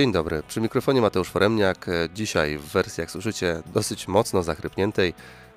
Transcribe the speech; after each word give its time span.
Dzień 0.00 0.12
dobry, 0.12 0.42
przy 0.48 0.60
mikrofonie 0.60 1.00
Mateusz 1.00 1.28
Foremniak. 1.28 1.86
Dzisiaj 2.14 2.58
w 2.58 2.64
wersji, 2.64 3.00
jak 3.00 3.10
słyszycie, 3.10 3.62
dosyć 3.74 4.08
mocno 4.08 4.42
zachrypniętej. 4.42 5.14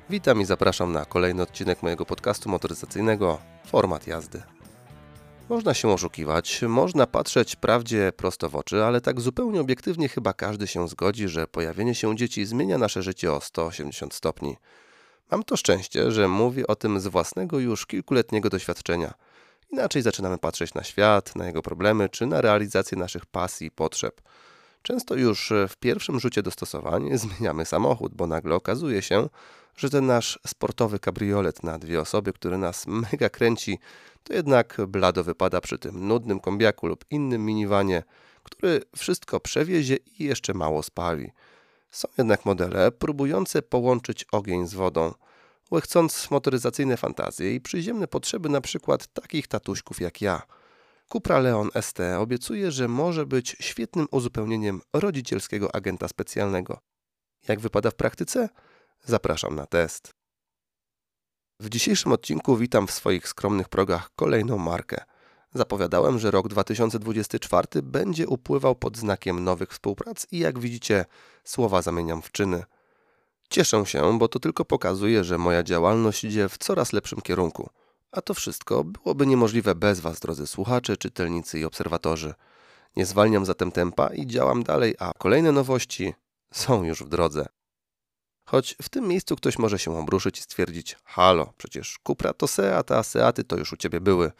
Witam 0.09 0.41
i 0.41 0.45
zapraszam 0.45 0.91
na 0.91 1.05
kolejny 1.05 1.41
odcinek 1.41 1.83
mojego 1.83 2.05
podcastu 2.05 2.49
motoryzacyjnego 2.49 3.39
Format 3.65 4.07
jazdy. 4.07 4.41
Można 5.49 5.73
się 5.73 5.89
oszukiwać, 5.89 6.61
można 6.67 7.07
patrzeć 7.07 7.55
prawdzie 7.55 8.11
prosto 8.17 8.49
w 8.49 8.55
oczy, 8.55 8.83
ale 8.83 9.01
tak 9.01 9.21
zupełnie 9.21 9.61
obiektywnie 9.61 10.09
chyba 10.09 10.33
każdy 10.33 10.67
się 10.67 10.87
zgodzi, 10.87 11.27
że 11.27 11.47
pojawienie 11.47 11.95
się 11.95 12.15
dzieci 12.15 12.45
zmienia 12.45 12.77
nasze 12.77 13.03
życie 13.03 13.31
o 13.31 13.41
180 13.41 14.13
stopni. 14.13 14.57
Mam 15.31 15.43
to 15.43 15.57
szczęście, 15.57 16.11
że 16.11 16.27
mówię 16.27 16.67
o 16.67 16.75
tym 16.75 16.99
z 16.99 17.07
własnego 17.07 17.59
już 17.59 17.85
kilkuletniego 17.85 18.49
doświadczenia– 18.49 19.13
Inaczej 19.73 20.01
zaczynamy 20.01 20.37
patrzeć 20.37 20.73
na 20.73 20.83
świat, 20.83 21.35
na 21.35 21.45
jego 21.45 21.61
problemy 21.61 22.09
czy 22.09 22.25
na 22.25 22.41
realizację 22.41 22.97
naszych 22.97 23.25
pasji 23.25 23.67
i 23.67 23.71
potrzeb. 23.71 24.21
Często 24.81 25.15
już 25.15 25.53
w 25.69 25.75
pierwszym 25.75 26.19
rzucie 26.19 26.43
dostosowań 26.43 27.09
zmieniamy 27.17 27.65
samochód, 27.65 28.13
bo 28.15 28.27
nagle 28.27 28.55
okazuje 28.55 29.01
się, 29.01 29.29
że 29.77 29.89
ten 29.89 30.05
nasz 30.05 30.39
sportowy 30.47 30.99
kabriolet 30.99 31.63
na 31.63 31.79
dwie 31.79 32.01
osoby, 32.01 32.33
który 32.33 32.57
nas 32.57 32.87
mega 33.11 33.29
kręci, 33.29 33.79
to 34.23 34.33
jednak 34.33 34.77
blado 34.87 35.23
wypada 35.23 35.61
przy 35.61 35.79
tym 35.79 36.07
nudnym 36.07 36.39
kombiaku 36.39 36.87
lub 36.87 37.05
innym 37.09 37.45
miniwanie, 37.45 38.03
który 38.43 38.81
wszystko 38.97 39.39
przewiezie 39.39 39.97
i 40.19 40.23
jeszcze 40.23 40.53
mało 40.53 40.83
spali. 40.83 41.31
Są 41.91 42.07
jednak 42.17 42.45
modele 42.45 42.91
próbujące 42.91 43.61
połączyć 43.61 44.25
ogień 44.31 44.67
z 44.67 44.73
wodą– 44.73 45.13
łechcąc 45.73 46.31
motoryzacyjne 46.31 46.97
fantazje 46.97 47.55
i 47.55 47.61
przyziemne 47.61 48.07
potrzeby 48.07 48.49
na 48.49 48.61
przykład 48.61 49.07
takich 49.07 49.47
tatuśków 49.47 50.01
jak 50.01 50.21
ja. 50.21 50.41
Cupra 51.09 51.39
Leon 51.39 51.69
ST 51.81 51.99
obiecuje, 52.19 52.71
że 52.71 52.87
może 52.87 53.25
być 53.25 53.55
świetnym 53.59 54.07
uzupełnieniem 54.11 54.81
rodzicielskiego 54.93 55.75
agenta 55.75 56.07
specjalnego. 56.07 56.79
Jak 57.47 57.59
wypada 57.59 57.91
w 57.91 57.95
praktyce? 57.95 58.49
Zapraszam 59.03 59.55
na 59.55 59.65
test. 59.65 60.13
W 61.59 61.69
dzisiejszym 61.69 62.11
odcinku 62.11 62.57
witam 62.57 62.87
w 62.87 62.91
swoich 62.91 63.27
skromnych 63.27 63.69
progach 63.69 64.09
kolejną 64.15 64.57
markę. 64.57 65.03
Zapowiadałem, 65.53 66.19
że 66.19 66.31
rok 66.31 66.47
2024 66.47 67.67
będzie 67.83 68.27
upływał 68.27 68.75
pod 68.75 68.97
znakiem 68.97 69.43
nowych 69.43 69.69
współprac 69.69 70.27
i 70.31 70.39
jak 70.39 70.59
widzicie, 70.59 71.05
słowa 71.43 71.81
zamieniam 71.81 72.21
w 72.21 72.31
czyny– 72.31 72.63
Cieszę 73.53 73.85
się, 73.85 74.19
bo 74.19 74.27
to 74.27 74.39
tylko 74.39 74.65
pokazuje, 74.65 75.23
że 75.23 75.37
moja 75.37 75.63
działalność 75.63 76.23
idzie 76.23 76.49
w 76.49 76.57
coraz 76.57 76.93
lepszym 76.93 77.21
kierunku. 77.21 77.69
A 78.11 78.21
to 78.21 78.33
wszystko 78.33 78.83
byłoby 78.83 79.27
niemożliwe 79.27 79.75
bez 79.75 79.99
Was, 79.99 80.19
drodzy 80.19 80.47
słuchacze, 80.47 80.97
czytelnicy 80.97 81.59
i 81.59 81.65
obserwatorzy. 81.65 82.33
Nie 82.95 83.05
zwalniam 83.05 83.45
zatem 83.45 83.71
tempa 83.71 84.07
i 84.07 84.27
działam 84.27 84.63
dalej, 84.63 84.95
a 84.99 85.11
kolejne 85.17 85.51
nowości 85.51 86.13
są 86.53 86.83
już 86.83 87.03
w 87.03 87.09
drodze. 87.09 87.45
Choć 88.45 88.75
w 88.81 88.89
tym 88.89 89.07
miejscu 89.07 89.35
ktoś 89.35 89.59
może 89.59 89.79
się 89.79 89.97
obruszyć 89.97 90.39
i 90.39 90.41
stwierdzić: 90.41 90.97
Halo, 91.03 91.53
przecież 91.57 91.99
Cupra 92.07 92.33
to 92.33 92.47
Seat, 92.47 92.91
a 92.91 93.03
Seaty 93.03 93.43
to 93.43 93.57
już 93.57 93.73
u 93.73 93.77
ciebie 93.77 94.01
były. 94.01 94.31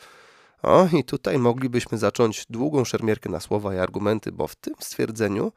O, 0.61 0.88
i 1.00 1.03
tutaj 1.03 1.39
moglibyśmy 1.39 1.98
zacząć 1.98 2.45
długą 2.50 2.86
szermierkę 2.86 3.30
na 3.30 3.39
słowa 3.39 3.75
i 3.75 3.77
argumenty, 3.77 4.31
bo 4.31 4.48
w 4.48 4.55
tym 4.55 4.73
stwierdzeniu 4.80 5.52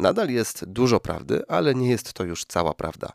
Nadal 0.00 0.30
jest 0.30 0.64
dużo 0.64 1.00
prawdy, 1.00 1.42
ale 1.48 1.74
nie 1.74 1.90
jest 1.90 2.12
to 2.12 2.24
już 2.24 2.44
cała 2.44 2.74
prawda. 2.74 3.12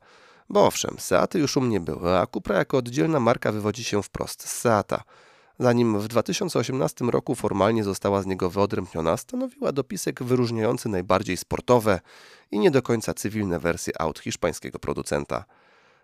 Bo 0.49 0.65
owszem, 0.65 0.95
Seaty 0.99 1.39
już 1.39 1.58
u 1.58 1.61
mnie 1.61 1.80
były, 1.80 2.17
a 2.17 2.27
Cupra 2.27 2.58
jako 2.58 2.77
oddzielna 2.77 3.20
marka 3.20 3.52
wywodzi 3.52 3.83
się 3.83 4.04
wprost 4.04 4.48
z 4.48 4.58
Seata. 4.58 5.04
Zanim 5.59 5.99
w 5.99 6.08
2018 6.08 7.05
roku 7.05 7.36
formalnie 7.36 7.83
została 7.83 8.21
z 8.21 8.26
niego 8.26 8.49
wyodrębniona, 8.49 9.17
stanowiła 9.17 9.71
dopisek 9.71 10.23
wyróżniający 10.23 10.89
najbardziej 10.89 11.37
sportowe 11.37 11.99
i 12.52 12.59
nie 12.59 12.71
do 12.71 12.82
końca 12.82 13.14
cywilne 13.14 13.59
wersje 13.59 14.02
aut 14.02 14.20
hiszpańskiego 14.20 14.80
producenta. 14.80 15.45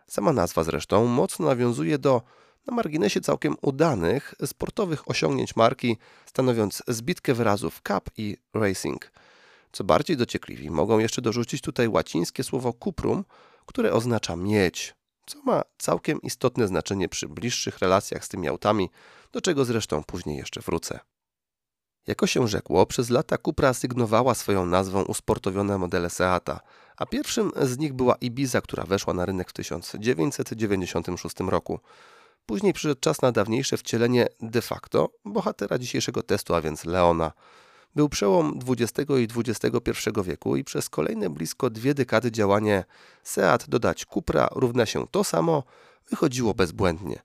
Sama 0.08 0.34
nazwa 0.34 0.64
zresztą 0.64 1.06
mocno 1.06 1.46
nawiązuje 1.46 1.98
do 1.98 2.22
na 2.68 2.74
marginesie 2.74 3.22
całkiem 3.22 3.56
udanych 3.62 4.36
sportowych 4.46 5.10
osiągnięć 5.10 5.56
marki, 5.56 5.98
stanowiąc 6.26 6.84
zbitkę 6.88 7.34
wyrazów 7.34 7.82
cup 7.88 8.10
i 8.18 8.38
racing– 8.54 9.12
co 9.72 9.84
bardziej 9.84 10.18
dociekliwi, 10.18 10.72
mogą 10.72 11.00
jeszcze 11.00 11.22
dorzucić 11.22 11.62
tutaj 11.62 11.88
łacińskie 11.88 12.44
słowo 12.44 12.74
cuprum, 12.84 13.26
które 13.66 13.94
oznacza 13.94 14.36
miedź, 14.36 14.96
co 15.26 15.42
ma 15.44 15.62
całkiem 15.78 16.22
istotne 16.22 16.68
znaczenie 16.68 17.10
przy 17.10 17.28
bliższych 17.28 17.80
relacjach 17.80 18.26
z 18.26 18.30
tymi 18.30 18.48
autami, 18.48 18.90
do 19.32 19.42
czego 19.42 19.66
zresztą 19.66 20.04
później 20.04 20.38
jeszcze 20.38 20.62
wrócę. 20.62 21.00
Jako 22.08 22.28
się 22.28 22.48
rzekło, 22.48 22.86
przez 22.86 23.10
lata 23.10 23.38
Cupra 23.38 23.74
sygnowała 23.74 24.36
swoją 24.36 24.66
nazwą 24.66 25.04
usportowione 25.04 25.78
modele 25.78 26.10
Seata, 26.10 26.60
a 26.98 27.06
pierwszym 27.06 27.52
z 27.62 27.78
nich 27.78 27.94
była 27.94 28.16
Ibiza, 28.16 28.62
która 28.62 28.84
weszła 28.84 29.14
na 29.14 29.26
rynek 29.26 29.50
w 29.50 29.54
1996 29.54 31.40
roku. 31.40 31.80
Później 32.46 32.74
przyszedł 32.74 33.02
czas 33.02 33.22
na 33.22 33.32
dawniejsze 33.32 33.78
wcielenie 33.78 34.28
de 34.40 34.62
facto 34.62 35.10
bohatera 35.26 35.78
dzisiejszego 35.78 36.24
testu, 36.24 36.56
a 36.56 36.62
więc 36.62 36.86
Leona– 36.86 37.32
był 37.96 38.10
przełom 38.10 38.60
XX 38.68 39.10
i 39.10 39.28
XXI 39.40 40.10
wieku 40.24 40.56
i 40.56 40.64
przez 40.64 40.90
kolejne 40.90 41.30
blisko 41.30 41.70
dwie 41.70 41.94
dekady 41.94 42.32
działanie 42.32 42.84
Seat 43.24 43.70
dodać 43.70 44.06
Cupra 44.06 44.50
równa 44.52 44.86
się 44.86 45.08
to 45.08 45.24
samo 45.24 45.64
wychodziło 46.10 46.54
bezbłędnie. 46.54 47.20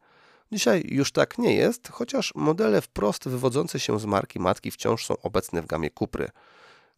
Dzisiaj 0.53 0.85
już 0.89 1.13
tak 1.13 1.39
nie 1.39 1.55
jest, 1.55 1.89
chociaż 1.89 2.35
modele 2.35 2.81
wprost 2.81 3.29
wywodzące 3.29 3.81
się 3.81 4.01
z 4.01 4.05
marki 4.05 4.41
matki 4.41 4.71
wciąż 4.71 5.07
są 5.07 5.15
obecne 5.23 5.63
w 5.63 5.67
gamie 5.67 5.91
Cupry. 5.91 6.29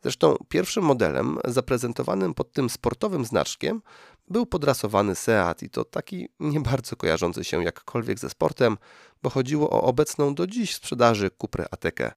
Zresztą 0.03 0.37
pierwszym 0.49 0.85
modelem 0.85 1.39
zaprezentowanym 1.45 2.35
pod 2.35 2.53
tym 2.53 2.71
sportowym 2.71 3.25
znaczkiem 3.25 3.83
był 4.29 4.47
podrasowany 4.47 5.15
Seat 5.15 5.63
i 5.63 5.71
to 5.71 5.85
taki 5.85 6.29
nie 6.41 6.61
bardzo 6.61 6.97
kojarzący 6.97 7.45
się 7.45 7.65
jakkolwiek 7.65 8.19
ze 8.19 8.31
sportem, 8.31 8.77
bo 9.23 9.31
chodziło 9.31 9.71
o 9.71 9.83
obecną 9.83 10.35
do 10.35 10.47
dziś 10.47 10.75
sprzedaży 10.75 11.31
Cuprę 11.41 11.67
Atekę. 11.71 12.13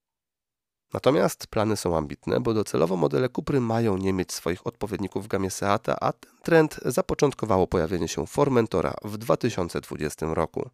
Natomiast 0.94 1.48
plany 1.48 1.78
są 1.78 1.98
ambitne, 1.98 2.40
bo 2.40 2.54
docelowo 2.54 2.98
modele 2.98 3.30
Cupry 3.30 3.62
mają 3.62 3.98
nie 3.98 4.14
mieć 4.14 4.34
swoich 4.34 4.68
odpowiedników 4.68 5.26
w 5.26 5.28
gamie 5.28 5.52
Seata, 5.52 5.96
a 6.02 6.14
ten 6.14 6.32
trend 6.44 6.80
zapoczątkowało 6.86 7.68
pojawienie 7.68 8.08
się 8.08 8.28
Formentora 8.28 8.94
w 9.04 9.18
2020 9.18 10.26
roku. 10.34 10.70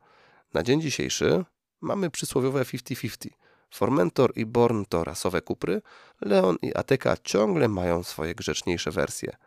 Na 0.53 0.63
dzień 0.63 0.81
dzisiejszy 0.81 1.45
mamy 1.81 2.09
przysłowiowe 2.09 2.63
50-50. 2.63 3.29
Formentor 3.72 4.31
i 4.35 4.45
Born 4.45 4.83
to 4.89 5.03
rasowe 5.03 5.41
Cupry, 5.41 5.81
Leon 6.22 6.57
i 6.61 6.75
Ateka 6.75 7.17
ciągle 7.23 7.67
mają 7.67 8.03
swoje 8.03 8.35
grzeczniejsze 8.35 8.91
wersje. 8.91 9.38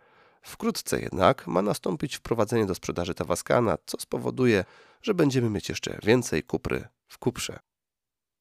Wkrótce 0.42 1.00
jednak 1.00 1.46
ma 1.46 1.62
nastąpić 1.62 2.16
wprowadzenie 2.16 2.66
do 2.66 2.74
sprzedaży 2.74 3.14
Tavaskana, 3.14 3.78
co 3.86 4.00
spowoduje, 4.00 4.64
że 5.02 5.14
będziemy 5.14 5.50
mieć 5.50 5.68
jeszcze 5.68 5.98
więcej 6.02 6.42
Kupry 6.42 6.88
w 7.08 7.18
Kuprze. 7.18 7.58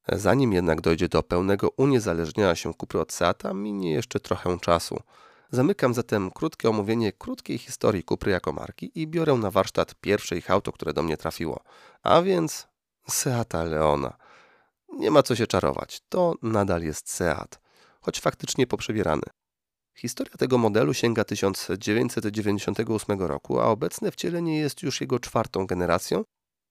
Zanim 0.07 0.53
jednak 0.53 0.81
dojdzie 0.81 1.09
do 1.09 1.23
pełnego 1.23 1.69
uniezależnienia 1.77 2.55
się 2.55 2.73
Cupry 2.73 2.99
od 2.99 3.13
Seata, 3.13 3.53
minie 3.53 3.91
jeszcze 3.91 4.19
trochę 4.19 4.59
czasu. 4.59 4.99
Zamykam 5.51 5.93
zatem 5.93 6.31
krótkie 6.31 6.69
omówienie 6.69 7.11
krótkiej 7.11 7.57
historii 7.57 8.03
Cupry 8.03 8.31
jako 8.31 8.53
marki 8.53 8.91
i 8.95 9.07
biorę 9.07 9.33
na 9.33 9.51
warsztat 9.51 9.95
pierwsze 9.95 10.37
ich 10.37 10.51
auto, 10.51 10.71
które 10.71 10.93
do 10.93 11.03
mnie 11.03 11.17
trafiło, 11.17 11.63
a 12.03 12.21
więc 12.21 12.67
Seata 13.09 13.63
Leona. 13.63 14.17
Nie 14.89 15.11
ma 15.11 15.23
co 15.23 15.35
się 15.35 15.47
czarować, 15.47 16.01
to 16.09 16.35
nadal 16.41 16.83
jest 16.83 17.09
Seat, 17.09 17.59
choć 18.01 18.19
faktycznie 18.19 18.67
poprzebierany. 18.67 19.23
Historia 19.95 20.33
tego 20.37 20.57
modelu 20.57 20.93
sięga 20.93 21.23
1998 21.23 23.21
roku, 23.21 23.59
a 23.59 23.65
obecne 23.65 24.11
wcielenie 24.11 24.59
jest 24.59 24.83
już 24.83 25.01
jego 25.01 25.19
czwartą 25.19 25.65
generacją 25.65 26.23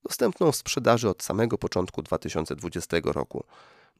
dostępną 0.02 0.52
w 0.52 0.56
sprzedaży 0.56 1.08
od 1.08 1.22
samego 1.22 1.58
początku 1.58 2.02
2020 2.02 2.96
roku. 3.04 3.44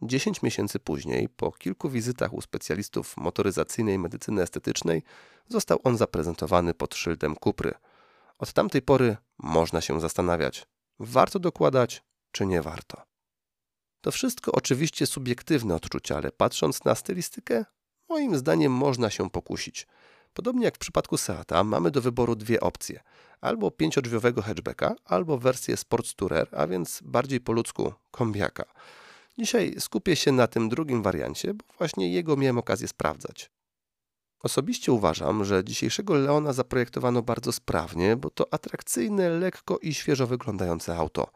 10 0.03 0.43
miesięcy 0.43 0.79
później, 0.79 1.29
po 1.29 1.53
kilku 1.53 1.91
wizytach 1.91 2.35
u 2.35 2.41
specjalistów 2.41 3.17
motoryzacyjnej 3.17 3.99
medycyny 3.99 4.43
estetycznej, 4.43 5.03
został 5.49 5.81
on 5.85 5.97
zaprezentowany 5.97 6.75
pod 6.75 6.95
szyldem 6.95 7.37
Kupry. 7.37 7.75
Od 8.39 8.53
tamtej 8.53 8.83
pory 8.83 9.17
można 9.39 9.81
się 9.81 10.01
zastanawiać, 10.01 10.67
warto 10.99 11.39
dokładać, 11.39 12.03
czy 12.33 12.47
nie 12.47 12.63
warto. 12.63 13.03
To 14.01 14.13
wszystko 14.13 14.53
oczywiście 14.53 15.07
subiektywne 15.07 15.75
odczucia, 15.75 16.17
ale 16.17 16.33
patrząc 16.33 16.85
na 16.85 16.95
stylistykę, 16.95 17.65
moim 18.09 18.39
zdaniem 18.39 18.73
można 18.73 19.11
się 19.11 19.31
pokusić– 19.31 19.87
Podobnie 20.39 20.65
jak 20.65 20.75
w 20.75 20.79
przypadku 20.79 21.17
Seata, 21.17 21.65
mamy 21.65 21.91
do 21.91 22.01
wyboru 22.01 22.37
dwie 22.37 22.61
opcje. 22.61 23.01
Albo 23.41 23.71
pięciodrzwiowego 23.71 24.43
hatchbacka, 24.43 24.95
albo 25.05 25.39
wersję 25.39 25.77
Sports 25.77 26.15
Tourer, 26.15 26.49
a 26.53 26.67
więc 26.67 27.01
bardziej 27.05 27.41
po 27.41 27.53
ludzku 27.53 27.93
kombiaka. 28.11 28.65
Dzisiaj 29.39 29.75
skupię 29.79 30.17
się 30.17 30.33
na 30.33 30.47
tym 30.47 30.69
drugim 30.69 31.03
wariancie, 31.03 31.55
bo 31.55 31.65
właśnie 31.79 32.13
jego 32.13 32.37
miałem 32.37 32.59
okazję 32.59 32.89
sprawdzać. 32.89 33.51
Osobiście 34.41 34.93
uważam, 34.93 35.45
że 35.45 35.65
dzisiejszego 35.65 36.15
Leona 36.15 36.53
zaprojektowano 36.53 37.23
bardzo 37.23 37.53
sprawnie, 37.53 38.17
bo 38.17 38.31
to 38.31 38.55
atrakcyjne, 38.55 39.29
lekko 39.29 39.79
i 39.79 39.95
świeżo 39.95 40.27
wyglądające 40.27 40.97
auto. 40.97 41.31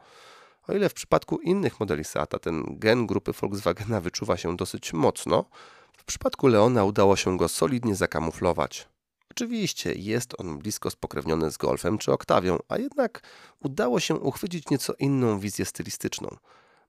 O 0.69 0.73
ile 0.73 0.89
w 0.89 0.95
przypadku 0.95 1.39
innych 1.39 1.81
modeli 1.81 2.05
Seata 2.05 2.39
ten 2.39 2.65
gen 2.69 3.07
grupy 3.07 3.33
Volkswagena 3.33 4.01
wyczuwa 4.01 4.37
się 4.37 4.57
dosyć 4.57 4.93
mocno, 4.93 5.45
W 5.97 6.05
przypadku 6.05 6.47
Leona 6.47 6.85
udało 6.85 7.17
się 7.17 7.37
go 7.37 7.49
solidnie 7.49 7.95
zakamuflować. 7.95 8.92
Oczywiście 9.33 9.93
jest 9.95 10.41
on 10.41 10.59
blisko 10.59 10.91
spokrewniony 10.91 11.51
z 11.51 11.57
Golfem 11.57 11.99
czy 11.99 12.13
Oktawią, 12.13 12.59
a 12.69 12.79
jednak 12.79 13.23
udało 13.61 14.01
się 14.01 14.15
uchwycić 14.15 14.71
nieco 14.71 14.93
inną 14.99 15.39
wizję 15.39 15.65
stylistyczną. 15.65 16.37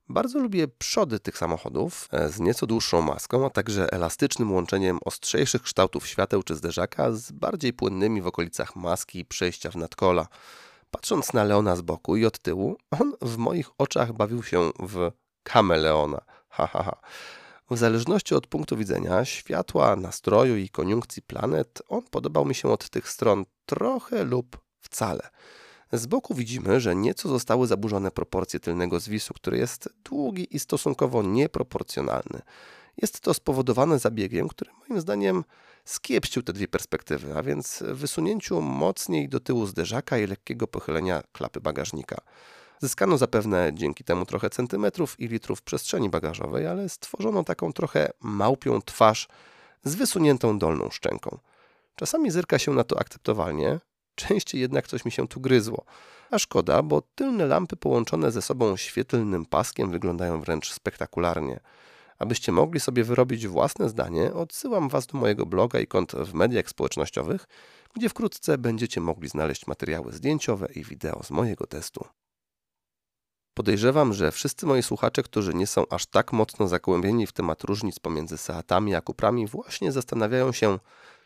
Bardzo 0.10 0.40
lubię 0.40 0.68
przody 0.68 1.20
tych 1.20 1.38
samochodów 1.38 2.08
e, 2.12 2.30
z 2.30 2.40
nieco 2.40 2.68
dłuższą 2.68 3.02
maską, 3.02 3.46
a 3.46 3.50
także 3.50 3.94
elastycznym 3.94 4.54
łączeniem 4.54 5.00
ostrzejszych 5.06 5.62
kształtów 5.62 6.08
świateł 6.08 6.44
czy 6.44 6.56
zderzaka 6.56 7.12
z 7.12 7.32
bardziej 7.32 7.74
płynnymi 7.74 8.22
w 8.22 8.28
okolicach 8.28 8.76
maski 8.76 9.20
i 9.20 9.26
przejścia 9.26 9.72
w 9.72 9.76
nadkola. 9.76 10.28
Patrząc 10.92 11.34
na 11.34 11.44
Leona 11.44 11.76
z 11.76 11.82
boku 11.82 12.16
i 12.16 12.26
od 12.26 12.40
tyłu, 12.40 12.78
on 12.92 13.14
w 13.22 13.38
moich 13.38 13.70
oczach 13.78 14.14
bawił 14.14 14.44
się 14.44 14.72
w 14.80 15.12
kameleona. 15.44 16.22
Ha, 16.50 16.68
ha, 16.68 16.84
ha. 16.84 16.96
W 17.72 17.78
zależności 17.78 18.36
od 18.36 18.48
punktu 18.48 18.78
widzenia, 18.78 19.26
światła, 19.26 19.96
nastroju 19.96 20.58
i 20.58 20.70
koniunkcji 20.70 21.22
planet, 21.22 21.82
on 21.88 22.02
podobał 22.02 22.46
mi 22.46 22.56
się 22.56 22.70
od 22.70 22.90
tych 22.90 23.10
stron 23.10 23.46
trochę 23.66 24.24
lub 24.24 24.58
wcale. 24.80 25.30
Z 25.94 26.06
boku 26.06 26.34
widzimy, 26.34 26.80
że 26.80 26.96
nieco 26.96 27.30
zostały 27.30 27.68
zaburzone 27.68 28.12
proporcje 28.12 28.60
tylnego 28.60 29.00
zwisu, 29.00 29.34
który 29.34 29.58
jest 29.58 29.90
długi 30.04 30.56
i 30.56 30.60
stosunkowo 30.60 31.24
nieproporcjonalny. 31.24 32.42
Jest 33.02 33.20
to 33.20 33.34
spowodowane 33.34 34.00
zabiegiem, 34.00 34.48
który 34.48 34.72
moim 34.80 35.02
zdaniem 35.02 35.44
skiepścił 35.86 36.44
te 36.44 36.54
dwie 36.54 36.68
perspektywy, 36.68 37.38
a 37.38 37.44
więc 37.44 37.84
wysunięciu 37.88 38.62
mocniej 38.62 39.30
do 39.30 39.40
tyłu 39.40 39.66
zderzaka 39.66 40.18
i 40.18 40.28
lekkiego 40.28 40.68
pochylenia 40.68 41.24
klapy 41.32 41.62
bagażnika. 41.62 42.22
Zyskano 42.84 43.18
zapewne 43.18 43.72
dzięki 43.74 44.04
temu 44.04 44.26
trochę 44.26 44.50
centymetrów 44.50 45.20
i 45.20 45.28
litrów 45.28 45.62
przestrzeni 45.62 46.10
bagażowej, 46.10 46.68
ale 46.68 46.90
stworzono 46.90 47.44
taką 47.44 47.74
trochę 47.74 48.10
małpią 48.22 48.82
twarz 48.82 49.28
z 49.84 49.96
wysuniętą 49.96 50.60
dolną 50.60 50.90
szczęką. 50.90 51.38
Czasami 51.96 52.32
zerka 52.32 52.60
się 52.60 52.74
na 52.74 52.84
to 52.84 53.00
akceptowalnie, 53.00 53.80
częściej 54.16 54.62
jednak 54.62 54.88
coś 54.88 55.06
mi 55.06 55.12
się 55.12 55.28
tu 55.28 55.40
gryzło. 55.40 55.86
A 56.32 56.40
szkoda, 56.40 56.82
bo 56.82 57.02
tylne 57.16 57.46
lampy 57.46 57.76
połączone 57.76 58.32
ze 58.32 58.42
sobą 58.42 58.78
świetlnym 58.78 59.46
paskiem 59.46 59.92
wyglądają 59.92 60.42
wręcz 60.42 60.72
spektakularnie. 60.72 61.60
Abyście 62.20 62.52
mogli 62.52 62.80
sobie 62.80 63.04
wyrobić 63.04 63.48
własne 63.48 63.90
zdanie, 63.90 64.34
odsyłam 64.34 64.90
Was 64.90 65.08
do 65.08 65.18
mojego 65.18 65.46
bloga 65.46 65.80
i 65.80 65.88
kont 65.88 66.12
w 66.12 66.34
mediach 66.34 66.70
społecznościowych, 66.70 67.46
gdzie 67.96 68.10
wkrótce 68.10 68.58
będziecie 68.58 69.02
mogli 69.02 69.30
znaleźć 69.30 69.68
materiały 69.68 70.12
zdjęciowe 70.12 70.68
i 70.76 70.84
wideo 70.84 71.24
z 71.24 71.32
mojego 71.32 71.68
testu. 71.68 72.06
Podejrzewam, 73.54 74.14
że 74.14 74.32
wszyscy 74.32 74.66
moi 74.66 74.84
słuchacze, 74.84 75.24
którzy 75.24 75.54
nie 75.54 75.68
są 75.68 75.84
aż 75.90 76.06
tak 76.06 76.34
mocno 76.34 76.68
zagłębieni 76.68 77.28
w 77.28 77.32
temat 77.32 77.64
różnic 77.64 78.00
pomiędzy 78.00 78.38
Seatami 78.38 78.96
a 78.96 79.02
Kuprami, 79.02 79.48
właśnie 79.48 79.92
zastanawiają 79.92 80.52
się, 80.52 80.80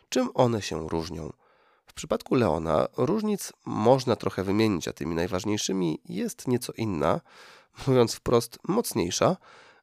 czym 0.08 0.30
one 0.34 0.62
się 0.62 0.88
różnią. 0.88 1.32
W 1.86 1.92
przypadku 1.92 2.34
Leona 2.34 2.88
różnic 2.96 3.52
można 3.66 4.16
trochę 4.16 4.44
wymienić, 4.44 4.88
a 4.88 4.92
tymi 4.92 5.14
najważniejszymi 5.14 6.00
jest 6.04 6.48
nieco 6.48 6.72
inna, 6.72 7.20
mówiąc 7.86 8.14
wprost 8.14 8.58
mocniejsza, 8.68 9.36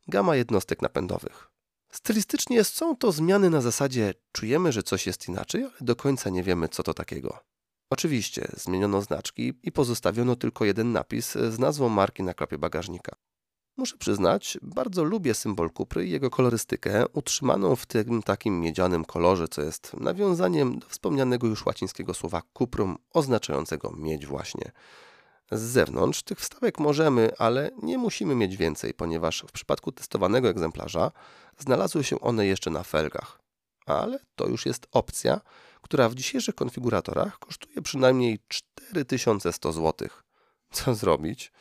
gama 0.07 0.36
jednostek 0.36 0.81
napędowych. 0.81 1.47
Stylistycznie 1.92 2.63
są 2.63 2.95
to 2.95 3.12
zmiany 3.12 3.50
na 3.50 3.62
zasadzie 3.62 4.13
czujemy, 4.31 4.71
że 4.71 4.83
coś 4.83 5.07
jest 5.07 5.27
inaczej, 5.27 5.63
ale 5.63 5.74
do 5.81 5.95
końca 5.95 6.30
nie 6.30 6.44
wiemy, 6.44 6.69
co 6.69 6.83
to 6.83 6.94
takiego. 6.94 7.39
Oczywiście 7.95 8.47
zmieniono 8.57 9.01
znaczki 9.01 9.53
i 9.63 9.71
pozostawiono 9.71 10.36
tylko 10.36 10.65
jeden 10.65 10.92
napis 10.92 11.31
z 11.31 11.59
nazwą 11.59 11.89
marki 11.89 12.24
na 12.24 12.33
klapie 12.33 12.57
bagażnika. 12.57 13.15
Muszę 13.77 13.97
przyznać, 13.97 14.57
bardzo 14.62 15.03
lubię 15.03 15.33
symbol 15.33 15.69
kupry 15.71 16.06
i 16.06 16.12
jego 16.12 16.30
kolorystykę, 16.30 17.07
utrzymaną 17.13 17.75
w 17.75 17.86
tym 17.86 18.24
takim 18.24 18.62
miedzianym 18.62 19.06
kolorze, 19.06 19.47
co 19.47 19.62
jest 19.62 19.94
nawiązaniem 19.94 20.80
do 20.80 20.88
wspomnianego 20.88 21.47
już 21.47 21.65
łacińskiego 21.65 22.13
słowa 22.13 22.42
cuprum, 22.57 22.97
oznaczającego 23.13 23.94
miedź 23.97 24.25
właśnie. 24.25 24.71
Z 25.51 25.62
zewnątrz 25.62 26.24
tych 26.24 26.39
wstawek 26.39 26.80
możemy, 26.80 27.31
ale 27.38 27.71
nie 27.83 27.97
musimy 27.97 28.36
mieć 28.36 28.57
więcej, 28.57 28.94
ponieważ 28.94 29.45
w 29.47 29.51
przypadku 29.51 29.92
testowanego 29.92 30.50
egzemplarza 30.50 31.12
znalazły 31.57 32.03
się 32.03 32.19
one 32.19 32.45
jeszcze 32.45 32.69
na 32.69 32.83
felgach. 32.83 33.39
Ale 33.86 34.19
to 34.36 34.47
już 34.47 34.65
jest 34.65 34.88
opcja, 34.92 35.42
która 35.86 36.10
w 36.10 36.16
dzisiejszych 36.16 36.56
konfiguratorach 36.56 37.40
kosztuje 37.40 37.82
przynajmniej 37.82 38.40
4100 38.48 39.74
zł. 39.74 40.08
Co 40.72 40.96
zrobić? 40.96 41.52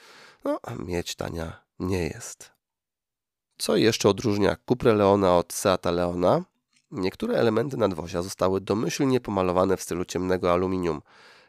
No, 0.45 0.61
mieć 0.79 1.15
tania 1.15 1.65
nie 1.79 2.03
jest. 2.03 2.51
Co 3.59 3.77
jeszcze 3.77 4.09
odróżnia 4.09 4.57
Cuprę 4.69 4.95
Leona 4.95 5.37
od 5.37 5.53
Seata 5.53 5.91
Leona? 5.91 6.45
Niektóre 6.91 7.35
elementy 7.35 7.77
nadwozia 7.77 8.23
zostały 8.23 8.61
domyślnie 8.61 9.21
pomalowane 9.21 9.77
w 9.77 9.83
stylu 9.83 10.05
ciemnego 10.05 10.53
aluminium. 10.53 11.03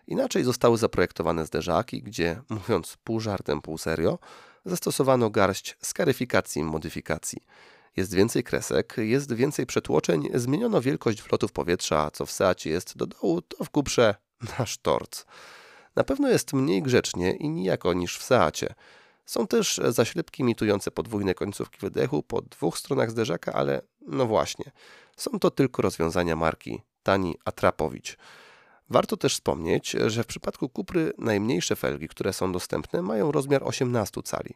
Inaczej 0.07 0.43
zostały 0.43 0.77
zaprojektowane 0.77 1.45
zderzaki, 1.45 2.03
gdzie, 2.03 2.41
mówiąc 2.49 2.97
pół 3.03 3.19
żartem, 3.19 3.61
pół 3.61 3.77
serio, 3.77 4.19
zastosowano 4.65 5.29
garść 5.29 5.77
skaryfikacji 5.81 6.61
i 6.61 6.65
modyfikacji. 6.65 7.41
Jest 7.95 8.13
więcej 8.13 8.43
kresek, 8.43 8.95
jest 8.97 9.33
więcej 9.33 9.65
przetłoczeń, 9.65 10.29
zmieniono 10.33 10.81
wielkość 10.81 11.21
wlotów 11.21 11.51
powietrza, 11.51 12.11
co 12.11 12.25
w 12.25 12.31
Seacie 12.31 12.69
jest 12.69 12.97
do 12.97 13.05
dołu, 13.07 13.41
to 13.41 13.63
w 13.63 13.69
Kuprze 13.69 14.15
nasz 14.59 14.77
torc. 14.77 15.25
Na 15.95 16.03
pewno 16.03 16.29
jest 16.29 16.53
mniej 16.53 16.81
grzecznie 16.81 17.31
i 17.35 17.49
nijako 17.49 17.93
niż 17.93 18.17
w 18.17 18.23
Seacie. 18.23 18.73
Są 19.25 19.47
też 19.47 19.81
zaślepki 19.89 20.41
imitujące 20.41 20.91
podwójne 20.91 21.33
końcówki 21.33 21.77
wydechu 21.79 22.23
po 22.23 22.41
dwóch 22.41 22.77
stronach 22.77 23.11
zderzaka, 23.11 23.53
ale 23.53 23.81
no 24.01 24.25
właśnie, 24.25 24.71
są 25.17 25.39
to 25.39 25.51
tylko 25.51 25.81
rozwiązania 25.81 26.35
marki 26.35 26.81
Tani 27.03 27.35
Atrapowicz. 27.45 28.17
Warto 28.89 29.17
też 29.17 29.33
wspomnieć, 29.33 29.95
że 30.07 30.23
w 30.23 30.27
przypadku 30.27 30.69
Kupry 30.69 31.13
najmniejsze 31.17 31.75
felgi, 31.75 32.07
które 32.07 32.33
są 32.33 32.51
dostępne, 32.51 33.01
mają 33.01 33.31
rozmiar 33.31 33.63
18 33.63 34.21
cali. 34.23 34.53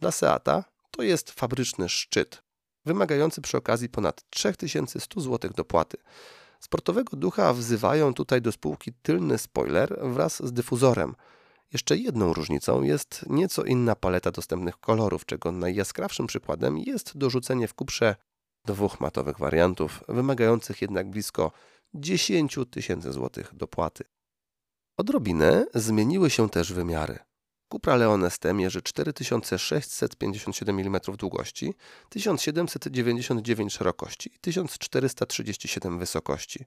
Dla 0.00 0.10
Seata 0.10 0.64
to 0.90 1.02
jest 1.02 1.30
fabryczny 1.30 1.88
szczyt, 1.88 2.42
wymagający 2.86 3.40
przy 3.40 3.56
okazji 3.56 3.88
ponad 3.88 4.30
3100 4.30 5.20
zł 5.20 5.50
dopłaty. 5.56 5.96
Sportowego 6.60 7.16
ducha 7.16 7.52
wzywają 7.52 8.14
tutaj 8.14 8.42
do 8.42 8.52
spółki 8.52 8.92
tylny 9.02 9.38
spoiler 9.38 9.98
wraz 10.02 10.46
z 10.46 10.52
dyfuzorem. 10.52 11.14
Jeszcze 11.72 11.96
jedną 11.96 12.32
różnicą 12.32 12.82
jest 12.82 13.24
nieco 13.28 13.64
inna 13.64 13.96
paleta 13.96 14.30
dostępnych 14.30 14.80
kolorów, 14.80 15.26
czego 15.26 15.52
najjaskrawszym 15.52 16.26
przykładem 16.26 16.78
jest 16.78 17.18
dorzucenie 17.18 17.68
w 17.68 17.74
kuprze 17.74 18.16
dwóch 18.64 19.00
matowych 19.00 19.38
wariantów, 19.38 20.04
wymagających 20.08 20.82
jednak 20.82 21.10
blisko 21.10 21.52
10 21.94 22.58
tysięcy 22.70 23.12
złotych 23.12 23.54
dopłaty. 23.54 24.04
Odrobinę 24.96 25.66
zmieniły 25.74 26.30
się 26.30 26.50
też 26.50 26.72
wymiary. 26.72 27.18
Cupra 27.74 27.96
Leon 27.96 28.30
ST 28.30 28.44
mierzy 28.54 28.82
4657 28.82 30.80
mm 30.80 31.00
długości, 31.18 31.74
1799 32.08 33.72
szerokości 33.72 34.30
i 34.34 34.38
1437 34.38 35.98
wysokości. 35.98 36.64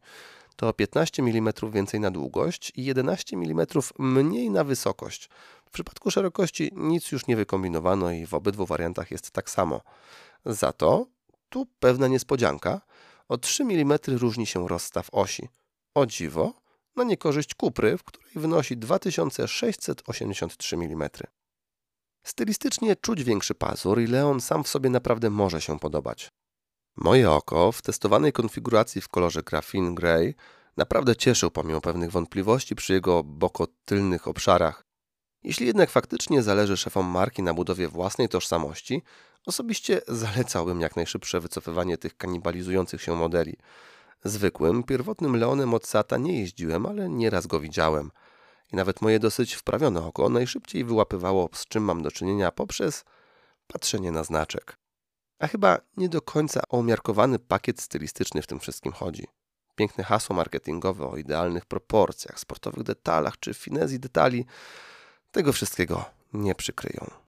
To 0.55 0.73
15 0.73 1.23
mm 1.23 1.53
więcej 1.71 1.99
na 1.99 2.11
długość 2.11 2.71
i 2.75 2.85
11 2.85 3.37
mm 3.37 3.67
mniej 3.99 4.49
na 4.49 4.63
wysokość. 4.63 5.29
W 5.65 5.69
przypadku 5.69 6.11
szerokości 6.11 6.71
nic 6.75 7.11
już 7.11 7.27
nie 7.27 7.35
wykombinowano 7.35 8.11
i 8.11 8.25
w 8.25 8.33
obydwu 8.33 8.65
wariantach 8.65 9.11
jest 9.11 9.31
tak 9.31 9.49
samo. 9.49 9.81
Za 10.45 10.73
to 10.73 11.05
tu 11.49 11.65
pewna 11.79 12.07
niespodzianka. 12.07 12.81
O 13.27 13.37
3 13.37 13.63
mm 13.63 13.99
różni 14.07 14.45
się 14.45 14.67
rozstaw 14.67 15.07
osi. 15.11 15.47
O 15.93 16.05
dziwo, 16.05 16.53
na 16.97 17.03
niekorzyść 17.03 17.55
kupry, 17.55 17.97
w 17.97 18.03
której 18.03 18.31
wynosi 18.35 18.77
2683 18.77 20.75
mm. 20.75 21.09
Stylistycznie 22.23 22.95
czuć 22.95 23.23
większy 23.23 23.55
pazur 23.55 24.01
i 24.01 24.07
Leon 24.07 24.41
sam 24.41 24.63
w 24.63 24.67
sobie 24.67 24.89
naprawdę 24.89 25.29
może 25.29 25.61
się 25.61 25.79
podobać. 25.79 26.29
Moje 26.95 27.31
oko 27.31 27.71
w 27.71 27.81
testowanej 27.81 28.33
konfiguracji 28.33 29.01
w 29.01 29.09
kolorze 29.09 29.43
Graphene 29.43 29.95
Grey 29.95 30.35
naprawdę 30.77 31.15
cieszył 31.15 31.51
pomimo 31.51 31.81
pewnych 31.81 32.11
wątpliwości 32.11 32.75
przy 32.75 32.93
jego 32.93 33.23
bokotylnych 33.23 34.27
obszarach. 34.27 34.83
Jeśli 35.43 35.67
jednak 35.67 35.89
faktycznie 35.89 36.43
zależy 36.43 36.77
szefom 36.77 37.05
marki 37.05 37.43
na 37.43 37.53
budowie 37.53 37.87
własnej 37.87 38.29
tożsamości, 38.29 39.01
osobiście 39.45 40.01
zalecałbym 40.07 40.81
jak 40.81 40.95
najszybsze 40.95 41.39
wycofywanie 41.39 41.97
tych 41.97 42.17
kanibalizujących 42.17 43.01
się 43.01 43.15
modeli. 43.15 43.57
Zwykłym, 44.23 44.83
pierwotnym 44.83 45.35
Leonem 45.35 45.73
od 45.73 45.87
Sata 45.87 46.17
nie 46.17 46.39
jeździłem, 46.39 46.85
ale 46.85 47.09
nieraz 47.09 47.47
go 47.47 47.59
widziałem. 47.59 48.11
I 48.73 48.75
nawet 48.75 49.01
moje 49.01 49.19
dosyć 49.19 49.53
wprawione 49.53 50.05
oko 50.05 50.29
najszybciej 50.29 50.83
wyłapywało, 50.83 51.49
z 51.53 51.65
czym 51.65 51.83
mam 51.83 52.01
do 52.03 52.11
czynienia 52.11 52.51
poprzez 52.51 53.05
patrzenie 53.67 54.11
na 54.11 54.23
znaczek. 54.23 54.77
A 55.39 55.47
chyba 55.47 55.77
nie 55.97 56.09
do 56.09 56.21
końca 56.21 56.61
o 56.69 56.77
umiarkowany 56.77 57.39
pakiet 57.39 57.81
stylistyczny 57.81 58.41
w 58.41 58.47
tym 58.47 58.59
wszystkim 58.59 58.91
chodzi. 58.91 59.27
Piękne 59.75 60.03
hasło 60.03 60.35
marketingowe 60.35 61.07
o 61.07 61.17
idealnych 61.17 61.65
proporcjach, 61.65 62.39
sportowych 62.39 62.83
detalach 62.83 63.39
czy 63.39 63.53
finezji 63.53 63.99
detali 63.99 64.45
tego 65.31 65.53
wszystkiego 65.53 66.05
nie 66.33 66.55
przykryją. 66.55 67.26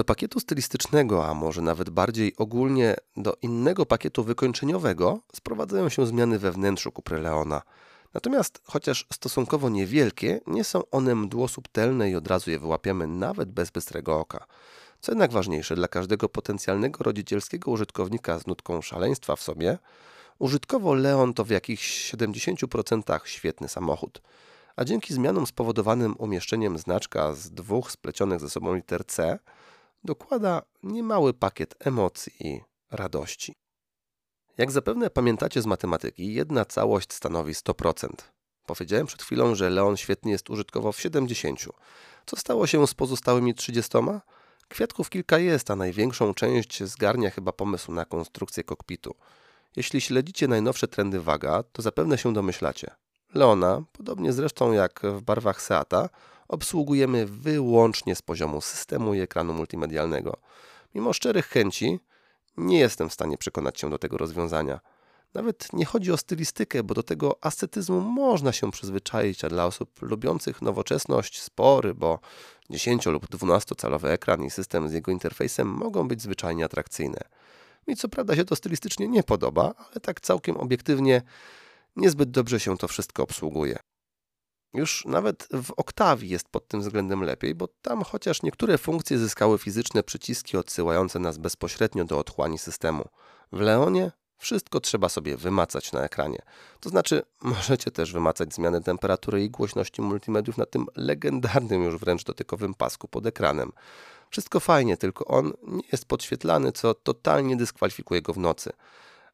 Do 0.00 0.04
pakietu 0.04 0.40
stylistycznego, 0.40 1.26
a 1.26 1.34
może 1.34 1.62
nawet 1.62 1.90
bardziej 1.90 2.36
ogólnie 2.36 2.96
do 3.16 3.36
innego 3.42 3.86
pakietu 3.86 4.24
wykończeniowego, 4.24 5.20
sprowadzają 5.34 5.88
się 5.88 6.06
zmiany 6.06 6.38
we 6.38 6.52
wnętrzu 6.52 6.92
kupry 6.92 7.18
Leona. 7.18 7.62
Natomiast, 8.14 8.60
chociaż 8.64 9.06
stosunkowo 9.12 9.68
niewielkie, 9.68 10.40
nie 10.46 10.64
są 10.64 10.82
one 10.90 11.14
mdło 11.14 11.48
subtelne 11.48 12.10
i 12.10 12.14
od 12.14 12.26
razu 12.26 12.50
je 12.50 12.58
wyłapiemy 12.58 13.06
nawet 13.06 13.50
bez 13.50 13.70
bystrego 13.70 14.18
oka. 14.18 14.46
Co 15.00 15.12
jednak 15.12 15.32
ważniejsze, 15.32 15.76
dla 15.76 15.88
każdego 15.88 16.28
potencjalnego 16.28 17.04
rodzicielskiego 17.04 17.70
użytkownika 17.70 18.38
z 18.38 18.46
nutką 18.46 18.82
szaleństwa 18.82 19.36
w 19.36 19.42
sobie, 19.42 19.78
użytkowo 20.38 20.94
Leon 20.94 21.34
to 21.34 21.44
w 21.44 21.50
jakichś 21.50 22.14
70% 22.14 23.20
świetny 23.24 23.68
samochód. 23.68 24.22
A 24.76 24.84
dzięki 24.84 25.14
zmianom 25.14 25.46
spowodowanym 25.46 26.14
umieszczeniem 26.18 26.78
znaczka 26.78 27.32
z 27.32 27.50
dwóch 27.50 27.90
splecionych 27.90 28.40
ze 28.40 28.50
sobą 28.50 28.74
liter 28.74 29.06
C, 29.06 29.38
dokłada 30.04 30.62
niemały 30.82 31.34
pakiet 31.34 31.74
emocji 31.80 32.32
i 32.40 32.60
radości. 32.90 33.54
Jak 34.58 34.70
zapewne 34.70 35.10
pamiętacie 35.10 35.62
z 35.62 35.66
matematyki, 35.66 36.34
jedna 36.34 36.64
całość 36.64 37.12
stanowi 37.12 37.52
100%. 37.52 38.08
Powiedziałem 38.66 39.06
przed 39.06 39.22
chwilą, 39.22 39.54
że 39.54 39.70
Leon 39.70 39.96
świetnie 39.96 40.32
jest 40.32 40.50
użytkowo 40.50 40.92
w 40.92 41.00
70. 41.00 41.64
Co 42.26 42.36
stało 42.36 42.66
się 42.66 42.86
z 42.86 42.94
pozostałymi 42.94 43.54
30? 43.54 43.98
Kwiatków 44.68 45.10
kilka 45.10 45.38
jest, 45.38 45.70
a 45.70 45.76
największą 45.76 46.34
część 46.34 46.84
zgarnia 46.84 47.30
chyba 47.30 47.52
pomysł 47.52 47.92
na 47.92 48.04
konstrukcję 48.04 48.64
kokpitu. 48.64 49.14
Jeśli 49.76 50.00
śledzicie 50.00 50.48
najnowsze 50.48 50.88
trendy 50.88 51.20
waga, 51.20 51.62
to 51.62 51.82
zapewne 51.82 52.18
się 52.18 52.32
domyślacie. 52.32 52.90
Leona, 53.34 53.82
podobnie 53.92 54.32
zresztą 54.32 54.72
jak 54.72 55.00
w 55.02 55.22
barwach 55.22 55.62
Seata, 55.62 56.08
obsługujemy 56.50 57.26
wyłącznie 57.26 58.14
z 58.14 58.22
poziomu 58.22 58.60
systemu 58.60 59.14
i 59.14 59.20
ekranu 59.20 59.54
multimedialnego. 59.54 60.36
Mimo 60.94 61.12
szczerych 61.12 61.46
chęci, 61.46 62.00
nie 62.56 62.78
jestem 62.78 63.08
w 63.08 63.12
stanie 63.12 63.38
przekonać 63.38 63.80
się 63.80 63.90
do 63.90 63.98
tego 63.98 64.18
rozwiązania. 64.18 64.80
Nawet 65.34 65.72
nie 65.72 65.84
chodzi 65.84 66.12
o 66.12 66.16
stylistykę, 66.16 66.82
bo 66.82 66.94
do 66.94 67.02
tego 67.02 67.38
ascetyzmu 67.40 68.00
można 68.00 68.52
się 68.52 68.70
przyzwyczaić, 68.70 69.44
a 69.44 69.48
dla 69.48 69.66
osób 69.66 70.02
lubiących 70.02 70.62
nowoczesność 70.62 71.42
spory, 71.42 71.94
bo 71.94 72.18
10 72.70 73.06
lub 73.06 73.26
12-calowy 73.26 74.08
ekran 74.08 74.44
i 74.44 74.50
system 74.50 74.88
z 74.88 74.92
jego 74.92 75.12
interfejsem 75.12 75.68
mogą 75.68 76.08
być 76.08 76.22
zwyczajnie 76.22 76.64
atrakcyjne. 76.64 77.20
Mi 77.88 77.96
co 77.96 78.08
prawda 78.08 78.36
się 78.36 78.44
to 78.44 78.56
stylistycznie 78.56 79.08
nie 79.08 79.22
podoba, 79.22 79.74
ale 79.78 80.00
tak 80.00 80.20
całkiem 80.20 80.56
obiektywnie 80.56 81.22
niezbyt 81.96 82.30
dobrze 82.30 82.60
się 82.60 82.78
to 82.78 82.88
wszystko 82.88 83.22
obsługuje. 83.22 83.78
Już 84.74 85.04
nawet 85.04 85.48
w 85.52 85.72
Octavii 85.76 86.30
jest 86.30 86.48
pod 86.48 86.68
tym 86.68 86.80
względem 86.80 87.24
lepiej, 87.24 87.54
bo 87.54 87.68
tam 87.82 88.02
chociaż 88.02 88.42
niektóre 88.42 88.78
funkcje 88.78 89.18
zyskały 89.18 89.58
fizyczne 89.58 90.02
przyciski 90.02 90.56
odsyłające 90.56 91.18
nas 91.18 91.38
bezpośrednio 91.38 92.04
do 92.04 92.18
otchłani 92.18 92.58
systemu. 92.58 93.08
W 93.52 93.60
Leonie 93.60 94.12
wszystko 94.36 94.80
trzeba 94.80 95.08
sobie 95.08 95.36
wymacać 95.36 95.92
na 95.92 96.04
ekranie. 96.04 96.42
To 96.80 96.88
znaczy, 96.88 97.22
możecie 97.42 97.90
też 97.90 98.12
wymacać 98.12 98.54
zmianę 98.54 98.80
temperatury 98.80 99.44
i 99.44 99.50
głośności 99.50 100.02
multimediów 100.02 100.58
na 100.58 100.66
tym 100.66 100.86
legendarnym 100.96 101.82
już 101.82 101.96
wręcz 101.96 102.24
dotykowym 102.24 102.74
pasku 102.74 103.08
pod 103.08 103.26
ekranem. 103.26 103.72
Wszystko 104.30 104.60
fajnie, 104.60 104.96
tylko 104.96 105.24
on 105.24 105.52
nie 105.62 105.82
jest 105.92 106.04
podświetlany, 106.04 106.72
co 106.72 106.94
totalnie 106.94 107.56
dyskwalifikuje 107.56 108.22
go 108.22 108.32
w 108.32 108.38
nocy. 108.38 108.72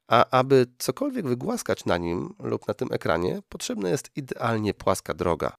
A 0.07 0.25
aby 0.29 0.65
cokolwiek 0.77 1.27
wygłaskać 1.27 1.85
na 1.85 1.97
nim 1.97 2.33
lub 2.39 2.67
na 2.67 2.73
tym 2.73 2.87
ekranie, 2.91 3.41
potrzebna 3.49 3.89
jest 3.89 4.09
idealnie 4.15 4.73
płaska 4.73 5.13
droga. 5.13 5.55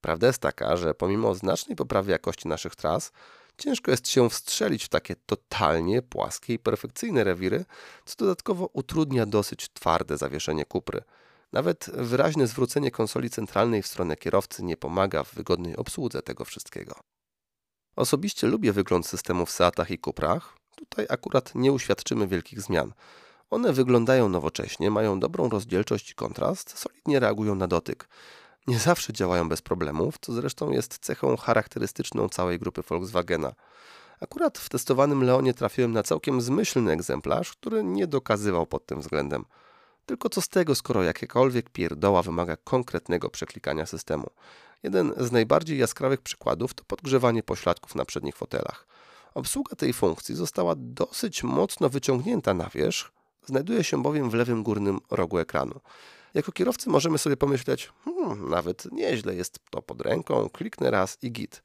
Prawda 0.00 0.26
jest 0.26 0.38
taka, 0.38 0.76
że 0.76 0.94
pomimo 0.94 1.34
znacznej 1.34 1.76
poprawy 1.76 2.10
jakości 2.10 2.48
naszych 2.48 2.76
tras, 2.76 3.12
ciężko 3.58 3.90
jest 3.90 4.08
się 4.08 4.30
wstrzelić 4.30 4.84
w 4.84 4.88
takie 4.88 5.16
totalnie 5.26 6.02
płaskie 6.02 6.54
i 6.54 6.58
perfekcyjne 6.58 7.24
rewiry, 7.24 7.64
co 8.04 8.16
dodatkowo 8.18 8.70
utrudnia 8.72 9.26
dosyć 9.26 9.68
twarde 9.72 10.16
zawieszenie 10.16 10.64
kupry. 10.64 11.02
Nawet 11.52 11.90
wyraźne 11.94 12.46
zwrócenie 12.46 12.90
konsoli 12.90 13.30
centralnej 13.30 13.82
w 13.82 13.86
stronę 13.86 14.16
kierowcy 14.16 14.62
nie 14.64 14.76
pomaga 14.76 15.24
w 15.24 15.34
wygodnej 15.34 15.76
obsłudze 15.76 16.22
tego 16.22 16.44
wszystkiego. 16.44 16.94
Osobiście 17.96 18.46
lubię 18.46 18.72
wygląd 18.72 19.06
systemu 19.06 19.46
w 19.46 19.50
Seatach 19.50 19.90
i 19.90 19.98
Kuprach. 19.98 20.56
Tutaj 20.76 21.06
akurat 21.08 21.54
nie 21.54 21.72
uświadczymy 21.72 22.28
wielkich 22.28 22.60
zmian. 22.60 22.92
One 23.54 23.72
wyglądają 23.72 24.28
nowocześnie, 24.28 24.90
mają 24.90 25.20
dobrą 25.20 25.48
rozdzielczość 25.48 26.10
i 26.10 26.14
kontrast, 26.14 26.78
solidnie 26.78 27.20
reagują 27.20 27.54
na 27.54 27.68
dotyk. 27.68 28.08
Nie 28.66 28.78
zawsze 28.78 29.12
działają 29.12 29.48
bez 29.48 29.62
problemów, 29.62 30.14
co 30.20 30.32
zresztą 30.32 30.70
jest 30.70 30.98
cechą 30.98 31.36
charakterystyczną 31.36 32.28
całej 32.28 32.58
grupy 32.58 32.82
Volkswagena. 32.82 33.54
Akurat 34.20 34.58
w 34.58 34.68
testowanym 34.68 35.24
Leonie 35.24 35.54
trafiłem 35.54 35.92
na 35.92 36.02
całkiem 36.02 36.40
zmyślny 36.40 36.92
egzemplarz, 36.92 37.52
który 37.52 37.84
nie 37.84 38.06
dokazywał 38.06 38.66
pod 38.66 38.86
tym 38.86 39.00
względem. 39.00 39.44
Tylko 40.06 40.28
co 40.28 40.40
z 40.40 40.48
tego, 40.48 40.74
skoro 40.74 41.02
jakiekolwiek 41.02 41.70
pierdoła 41.70 42.22
wymaga 42.22 42.56
konkretnego 42.56 43.30
przeklikania 43.30 43.86
systemu. 43.86 44.30
Jeden 44.82 45.14
z 45.16 45.32
najbardziej 45.32 45.78
jaskrawych 45.78 46.20
przykładów 46.20 46.74
to 46.74 46.84
podgrzewanie 46.84 47.42
pośladków 47.42 47.94
na 47.94 48.04
przednich 48.04 48.36
fotelach. 48.36 48.86
Obsługa 49.34 49.76
tej 49.76 49.92
funkcji 49.92 50.34
została 50.34 50.74
dosyć 50.76 51.42
mocno 51.42 51.88
wyciągnięta 51.88 52.54
na 52.54 52.68
wierzch, 52.74 53.14
znajduje 53.46 53.84
się 53.84 54.02
bowiem 54.02 54.30
w 54.30 54.34
lewym 54.34 54.62
górnym 54.62 54.98
rogu 55.10 55.38
ekranu. 55.38 55.80
Jako 56.34 56.52
kierowcy 56.52 56.90
możemy 56.90 57.18
sobie 57.18 57.36
pomyśleć, 57.36 57.92
hmm, 58.04 58.48
nawet 58.48 58.92
nieźle 58.92 59.34
jest 59.34 59.58
to 59.70 59.82
pod 59.82 60.00
ręką, 60.00 60.48
kliknę 60.48 60.90
raz 60.90 61.18
i 61.22 61.32
git. 61.32 61.62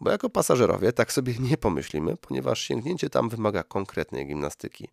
Bo 0.00 0.10
jako 0.10 0.30
pasażerowie 0.30 0.92
tak 0.92 1.12
sobie 1.12 1.34
nie 1.40 1.56
pomyślimy, 1.56 2.16
ponieważ 2.16 2.60
sięgnięcie 2.60 3.10
tam 3.10 3.28
wymaga 3.28 3.62
konkretnej 3.62 4.26
gimnastyki. 4.26 4.88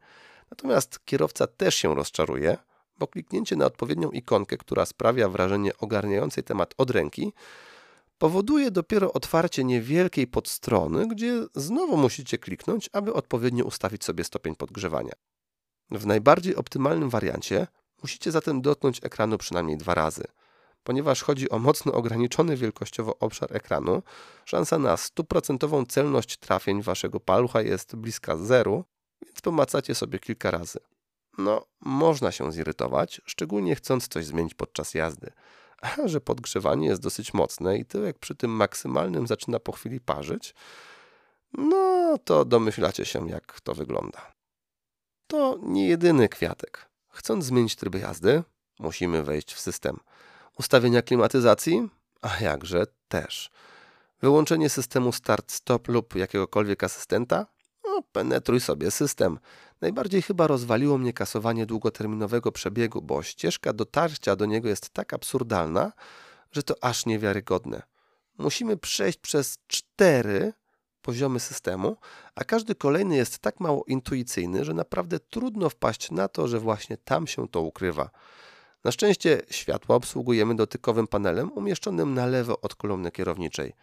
Natomiast 0.52 1.06
kierowca 1.06 1.48
też 1.48 1.76
się 1.76 1.96
rozczaruje, 1.96 2.58
bo 3.00 3.08
kliknięcie 3.08 3.56
na 3.56 3.66
odpowiednią 3.66 4.12
ikonkę, 4.12 4.58
która 4.58 4.86
sprawia 4.86 5.30
wrażenie 5.30 5.78
ogarniającej 5.78 6.44
temat 6.44 6.74
od 6.78 6.92
ręki, 6.92 7.34
powoduje 8.18 8.72
dopiero 8.72 9.14
otwarcie 9.14 9.64
niewielkiej 9.64 10.28
podstrony, 10.28 11.08
gdzie 11.08 11.46
znowu 11.56 11.98
musicie 11.98 12.38
kliknąć, 12.38 12.90
aby 12.94 13.14
odpowiednio 13.14 13.66
ustawić 13.66 14.04
sobie 14.04 14.24
stopień 14.24 14.56
podgrzewania. 14.56 15.14
W 15.92 16.06
najbardziej 16.06 16.56
optymalnym 16.56 17.10
wariancie 17.10 17.68
musicie 18.02 18.32
zatem 18.32 18.62
dotknąć 18.62 19.00
ekranu 19.04 19.38
przynajmniej 19.38 19.78
dwa 19.78 19.94
razy. 19.94 20.24
Ponieważ 20.84 21.24
chodzi 21.24 21.50
o 21.50 21.60
mocno 21.60 21.94
ograniczony 21.94 22.58
wielkościowo 22.58 23.20
obszar 23.20 23.56
ekranu, 23.56 24.04
szansa 24.46 24.78
na 24.78 24.98
stuprocentową 24.98 25.86
celność 25.86 26.38
trafień 26.38 26.82
waszego 26.82 27.20
palucha 27.20 27.62
jest 27.62 27.96
bliska 27.96 28.38
zeru, 28.38 28.84
więc 29.26 29.42
pomacacie 29.42 29.96
sobie 29.96 30.20
kilka 30.20 30.52
razy. 30.52 30.80
No, 31.38 31.66
można 31.82 32.32
się 32.32 32.52
zirytować, 32.52 33.22
szczególnie 33.26 33.76
chcąc 33.76 34.08
coś 34.08 34.26
zmienić 34.26 34.54
podczas 34.54 34.94
jazdy. 34.94 35.32
A 35.82 36.08
że 36.08 36.22
podgrzewanie 36.22 36.88
jest 36.88 37.02
dosyć 37.02 37.34
mocne 37.34 37.78
i 37.78 37.86
tyłek 37.86 38.20
przy 38.20 38.36
tym 38.36 38.52
maksymalnym 38.52 39.28
zaczyna 39.28 39.60
po 39.60 39.72
chwili 39.72 40.00
parzyć, 40.00 40.56
no 41.54 42.18
to 42.26 42.46
domyślacie 42.46 43.06
się, 43.06 43.30
jak 43.30 43.62
to 43.62 43.74
wygląda. 43.74 44.37
To 45.28 45.60
nie 45.62 45.88
jedyny 45.88 46.30
kwiatek. 46.30 46.90
Chcąc 47.10 47.46
zmienić 47.46 47.76
tryb 47.76 47.96
jazdy, 47.96 48.44
musimy 48.80 49.24
wejść 49.24 49.54
w 49.54 49.60
system. 49.60 50.00
Ustawienia 50.60 51.02
klimatyzacji? 51.02 51.90
A 52.22 52.40
jakże 52.40 52.86
też. 53.08 53.50
Wyłączenie 54.22 54.70
systemu 54.70 55.12
start-stop 55.12 55.88
lub 55.88 56.16
jakiegokolwiek 56.16 56.84
asystenta? 56.84 57.46
No, 57.84 58.02
penetruj 58.12 58.60
sobie 58.60 58.92
system. 58.92 59.40
Najbardziej 59.82 60.22
chyba 60.22 60.48
rozwaliło 60.48 60.98
mnie 60.98 61.14
kasowanie 61.14 61.66
długoterminowego 61.66 62.52
przebiegu, 62.52 63.02
bo 63.02 63.24
ścieżka 63.24 63.74
dotarcia 63.74 64.36
do 64.36 64.46
niego 64.46 64.70
jest 64.70 64.90
tak 64.90 65.14
absurdalna, 65.14 65.92
że 66.52 66.64
to 66.64 66.76
aż 66.82 67.06
niewiarygodne. 67.06 67.82
Musimy 68.38 68.78
przejść 68.78 69.20
przez 69.20 69.58
cztery 69.68 70.54
poziomy 71.08 71.40
systemu, 71.40 71.98
a 72.36 72.44
każdy 72.44 72.76
kolejny 72.76 73.16
jest 73.16 73.40
tak 73.40 73.60
mało 73.60 73.84
intuicyjny, 73.88 74.66
że 74.66 74.74
naprawdę 74.74 75.20
trudno 75.20 75.70
wpaść 75.70 76.12
na 76.12 76.28
to, 76.28 76.48
że 76.48 76.60
właśnie 76.60 76.98
tam 76.98 77.28
się 77.28 77.48
to 77.48 77.62
ukrywa. 77.62 78.10
Na 78.84 78.92
szczęście 78.92 79.42
światła 79.50 79.96
obsługujemy 79.96 80.56
dotykowym 80.56 81.08
panelem 81.08 81.52
umieszczonym 81.52 82.14
na 82.14 82.26
lewo 82.26 82.62
od 82.62 82.76
kolumny 82.76 83.12
kierowniczej. 83.12 83.74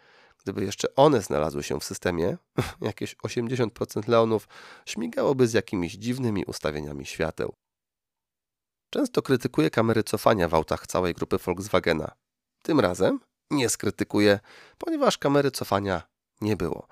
Gdyby 0.43 0.65
jeszcze 0.65 0.95
one 0.95 1.21
znalazły 1.21 1.63
się 1.63 1.79
w 1.79 1.83
systemie, 1.83 2.37
jakieś 2.81 3.15
80% 3.15 4.09
leonów 4.09 4.47
śmigałoby 4.85 5.47
z 5.47 5.53
jakimiś 5.53 5.93
dziwnymi 5.93 6.45
ustawieniami 6.45 7.05
świateł. 7.05 7.53
Często 8.89 9.21
krytykuję 9.21 9.69
kamery 9.69 10.03
cofania 10.03 10.47
w 10.47 10.53
autach 10.53 10.87
całej 10.87 11.13
grupy 11.13 11.37
Volkswagena. 11.37 12.11
Tym 12.63 12.79
razem 12.79 13.19
nie 13.51 13.69
skrytykuję, 13.69 14.39
ponieważ 14.77 15.17
kamery 15.17 15.51
cofania 15.51 16.14
nie 16.41 16.57
było. 16.57 16.87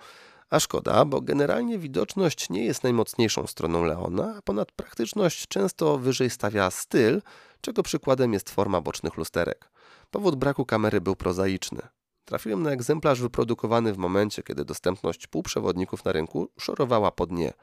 A 0.50 0.59
szkoda, 0.59 1.05
bo 1.05 1.21
generalnie 1.21 1.79
widoczność 1.79 2.50
nie 2.50 2.65
jest 2.65 2.83
najmocniejszą 2.83 3.47
stroną 3.47 3.83
Leona, 3.83 4.35
a 4.38 4.41
ponad 4.41 4.71
praktyczność 4.71 5.47
często 5.47 5.97
wyżej 5.97 6.29
stawia 6.29 6.71
styl, 6.71 7.21
czego 7.62 7.83
przykładem 7.83 8.33
jest 8.33 8.50
forma 8.50 8.81
bocznych 8.81 9.17
lusterek. 9.17 9.69
Powód 10.12 10.35
braku 10.35 10.65
kamery 10.65 11.01
był 11.01 11.15
prozaiczny. 11.15 11.81
Trafiłem 12.25 12.63
na 12.63 12.71
egzemplarz 12.71 13.21
wyprodukowany 13.21 13.93
w 13.93 13.97
momencie, 13.97 14.43
kiedy 14.43 14.65
dostępność 14.65 15.27
półprzewodników 15.27 16.05
na 16.05 16.12
rynku 16.12 16.50
szorowała 16.59 17.12
po 17.12 17.25
dnie. 17.25 17.53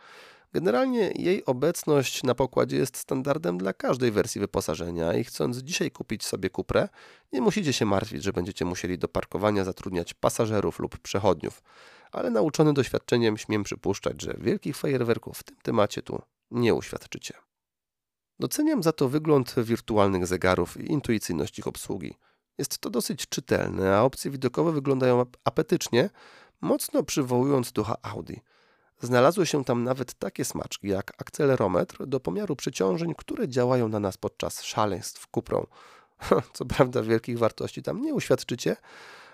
Generalnie 0.52 1.12
jej 1.14 1.44
obecność 1.44 2.22
na 2.22 2.34
pokładzie 2.34 2.76
jest 2.76 2.96
standardem 2.96 3.58
dla 3.58 3.72
każdej 3.72 4.10
wersji 4.10 4.40
wyposażenia 4.40 5.14
i 5.14 5.24
chcąc 5.24 5.58
dzisiaj 5.58 5.90
kupić 5.90 6.24
sobie 6.24 6.50
Cuprę, 6.50 6.88
nie 7.32 7.40
musicie 7.40 7.72
się 7.72 7.86
martwić, 7.86 8.22
że 8.22 8.32
będziecie 8.32 8.64
musieli 8.64 8.98
do 8.98 9.08
parkowania 9.08 9.64
zatrudniać 9.64 10.14
pasażerów 10.14 10.78
lub 10.78 10.98
przechodniów. 10.98 11.62
Ale 12.12 12.30
nauczony 12.30 12.72
doświadczeniem 12.72 13.38
śmiem 13.38 13.62
przypuszczać, 13.62 14.22
że 14.22 14.34
wielkich 14.38 14.76
fajerwerków 14.76 15.38
w 15.38 15.42
tym 15.42 15.56
temacie 15.62 16.02
tu 16.02 16.22
nie 16.50 16.74
uświadczycie. 16.74 17.34
Doceniam 18.38 18.82
za 18.82 18.92
to 18.92 19.08
wygląd 19.08 19.54
wirtualnych 19.58 20.26
zegarów 20.26 20.80
i 20.80 20.92
intuicyjność 20.92 21.58
ich 21.58 21.66
obsługi. 21.66 22.14
Jest 22.58 22.78
to 22.78 22.90
dosyć 22.90 23.26
czytelne, 23.28 23.96
a 23.96 24.02
opcje 24.02 24.30
widokowe 24.30 24.72
wyglądają 24.72 25.26
apetycznie, 25.44 26.10
mocno 26.60 27.02
przywołując 27.02 27.72
ducha 27.72 27.96
Audi. 28.02 28.34
Znalazły 29.00 29.46
się 29.46 29.64
tam 29.64 29.84
nawet 29.84 30.14
takie 30.14 30.44
smaczki 30.44 30.88
jak 30.88 31.12
akcelerometr 31.18 32.06
do 32.06 32.20
pomiaru 32.20 32.56
przeciążeń, 32.56 33.14
które 33.16 33.48
działają 33.48 33.88
na 33.88 34.00
nas 34.00 34.16
podczas 34.16 34.62
szaleństw 34.62 35.26
kuprą. 35.26 35.66
Co 36.54 36.64
prawda 36.64 37.02
wielkich 37.02 37.38
wartości 37.38 37.82
tam 37.82 38.02
nie 38.02 38.14
uświadczycie, 38.14 38.76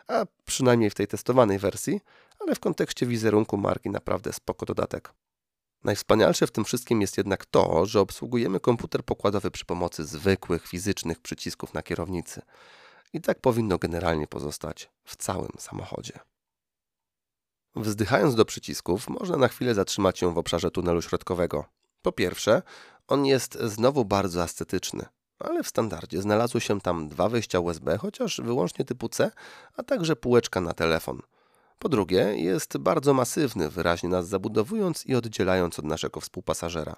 a 0.09 0.27
przynajmniej 0.45 0.91
w 0.91 0.95
tej 0.95 1.07
testowanej 1.07 1.59
wersji, 1.59 2.01
ale 2.41 2.55
w 2.55 2.61
kontekście 2.61 3.07
wizerunku 3.07 3.57
marki 3.57 3.91
naprawdę 3.91 4.33
spoko 4.33 4.67
dodatek. 4.67 5.13
Najwspanialsze 5.85 6.47
w 6.47 6.51
tym 6.51 6.65
wszystkim 6.65 7.01
jest 7.01 7.17
jednak 7.17 7.47
to, 7.47 7.87
że 7.87 8.01
obsługujemy 8.01 8.61
komputer 8.61 9.05
pokładowy 9.05 9.51
przy 9.51 9.65
pomocy 9.65 10.05
zwykłych 10.05 10.67
fizycznych 10.67 11.21
przycisków 11.21 11.75
na 11.75 11.83
kierownicy. 11.83 12.43
I 13.13 13.21
tak 13.21 13.41
powinno 13.41 13.79
generalnie 13.79 14.27
pozostać 14.27 14.91
w 15.05 15.17
całym 15.17 15.53
samochodzie. 15.59 16.19
Wzdychając 17.77 18.35
do 18.35 18.45
przycisków, 18.45 19.09
można 19.09 19.37
na 19.37 19.49
chwilę 19.49 19.75
zatrzymać 19.75 20.19
się 20.19 20.35
w 20.35 20.39
obszarze 20.39 20.71
tunelu 20.71 21.03
środkowego. 21.03 21.65
Po 22.03 22.13
pierwsze, 22.13 22.63
on 23.09 23.27
jest 23.27 23.59
znowu 23.61 24.05
bardzo 24.05 24.43
estetyczny, 24.43 25.07
ale 25.39 25.63
w 25.63 25.69
standardzie 25.69 26.23
znalazły 26.23 26.61
się 26.61 26.81
tam 26.81 27.09
dwa 27.09 27.29
wejścia 27.29 27.61
USB, 27.61 27.99
chociaż 27.99 28.41
wyłącznie 28.45 28.85
typu 28.85 29.09
C, 29.09 29.31
a 29.77 29.83
także 29.83 30.17
półeczka 30.17 30.61
na 30.61 30.73
telefon. 30.73 31.23
Po 31.79 31.89
drugie, 31.89 32.37
jest 32.37 32.79
bardzo 32.79 33.15
masywny, 33.15 33.69
wyraźnie 33.69 34.09
nas 34.09 34.29
zabudowując 34.29 35.07
i 35.07 35.15
oddzielając 35.15 35.79
od 35.79 35.85
naszego 35.85 36.21
współpasażera. 36.21 36.97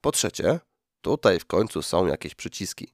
Po 0.00 0.12
trzecie, 0.12 0.60
tutaj 1.00 1.40
w 1.40 1.46
końcu 1.46 1.82
są 1.82 2.06
jakieś 2.06 2.34
przyciski. 2.34 2.92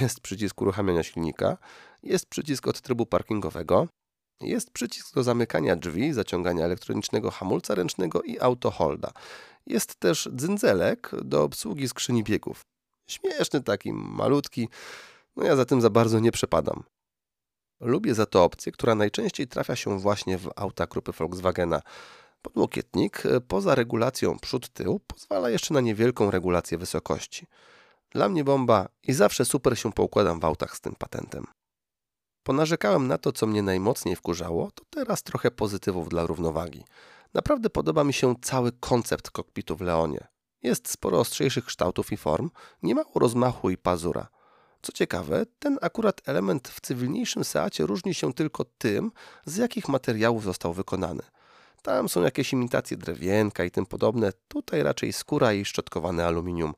Jest 0.00 0.20
przycisk 0.20 0.62
uruchamiania 0.62 1.02
silnika, 1.02 1.58
jest 2.02 2.26
przycisk 2.26 2.66
od 2.66 2.80
trybu 2.80 3.06
parkingowego, 3.06 3.88
jest 4.40 4.70
przycisk 4.70 5.14
do 5.14 5.22
zamykania 5.22 5.76
drzwi, 5.76 6.12
zaciągania 6.12 6.64
elektronicznego 6.64 7.30
hamulca 7.30 7.74
ręcznego 7.74 8.22
i 8.22 8.40
autoholda. 8.40 9.12
Jest 9.66 9.96
też 9.96 10.28
dzynzelek 10.32 11.10
do 11.22 11.42
obsługi 11.42 11.88
skrzyni 11.88 12.24
biegów. 12.24 12.60
Śmieszny 13.10 13.62
taki, 13.62 13.92
malutki. 13.92 14.68
No 15.36 15.44
ja 15.44 15.56
za 15.56 15.64
tym 15.64 15.80
za 15.80 15.90
bardzo 15.90 16.20
nie 16.20 16.32
przepadam. 16.32 16.82
Lubię 17.80 18.14
za 18.14 18.26
to 18.26 18.44
opcję, 18.44 18.72
która 18.72 18.94
najczęściej 18.94 19.48
trafia 19.48 19.76
się 19.76 19.98
właśnie 19.98 20.38
w 20.38 20.50
auta 20.56 20.86
grupy 20.86 21.12
Volkswagena. 21.12 21.82
Podłokietnik 22.42 23.22
poza 23.48 23.74
regulacją 23.74 24.38
przód-tył 24.38 25.00
pozwala 25.06 25.50
jeszcze 25.50 25.74
na 25.74 25.80
niewielką 25.80 26.30
regulację 26.30 26.78
wysokości. 26.78 27.46
Dla 28.10 28.28
mnie 28.28 28.44
bomba 28.44 28.88
i 29.02 29.12
zawsze 29.12 29.44
super 29.44 29.78
się 29.78 29.92
poukładam 29.92 30.40
w 30.40 30.44
autach 30.44 30.76
z 30.76 30.80
tym 30.80 30.94
patentem. 30.98 31.44
Ponarzekałem 32.48 33.08
na 33.08 33.18
to, 33.18 33.32
co 33.32 33.46
mnie 33.46 33.62
najmocniej 33.62 34.16
wkurzało, 34.16 34.70
to 34.74 34.84
teraz 34.90 35.22
trochę 35.22 35.50
pozytywów 35.50 36.08
dla 36.08 36.26
równowagi. 36.26 36.84
Naprawdę 37.34 37.70
podoba 37.70 38.04
mi 38.04 38.12
się 38.12 38.34
cały 38.42 38.72
koncept 38.72 39.30
kokpitu 39.30 39.76
w 39.76 39.80
Leonie. 39.80 40.26
Jest 40.62 40.90
sporo 40.90 41.20
ostrzejszych 41.20 41.64
kształtów 41.64 42.12
i 42.12 42.16
form, 42.16 42.50
nie 42.82 42.94
mało 42.94 43.10
rozmachu 43.14 43.70
i 43.70 43.76
pazura. 43.76 44.28
Co 44.82 44.92
ciekawe, 44.92 45.46
ten 45.58 45.78
akurat 45.82 46.20
element 46.28 46.68
w 46.68 46.80
cywilniejszym 46.80 47.44
Seacie 47.44 47.86
różni 47.86 48.14
się 48.14 48.34
tylko 48.34 48.64
tym, 48.78 49.12
z 49.44 49.56
jakich 49.56 49.88
materiałów 49.88 50.44
został 50.44 50.72
wykonany. 50.72 51.22
Tam 51.82 52.08
są 52.08 52.22
jakieś 52.22 52.52
imitacje 52.52 52.96
drewienka 52.96 53.64
i 53.64 53.70
tym 53.70 53.86
podobne, 53.86 54.32
tutaj 54.48 54.82
raczej 54.82 55.12
skóra 55.12 55.52
i 55.52 55.64
szczotkowane 55.64 56.26
aluminium. 56.26 56.74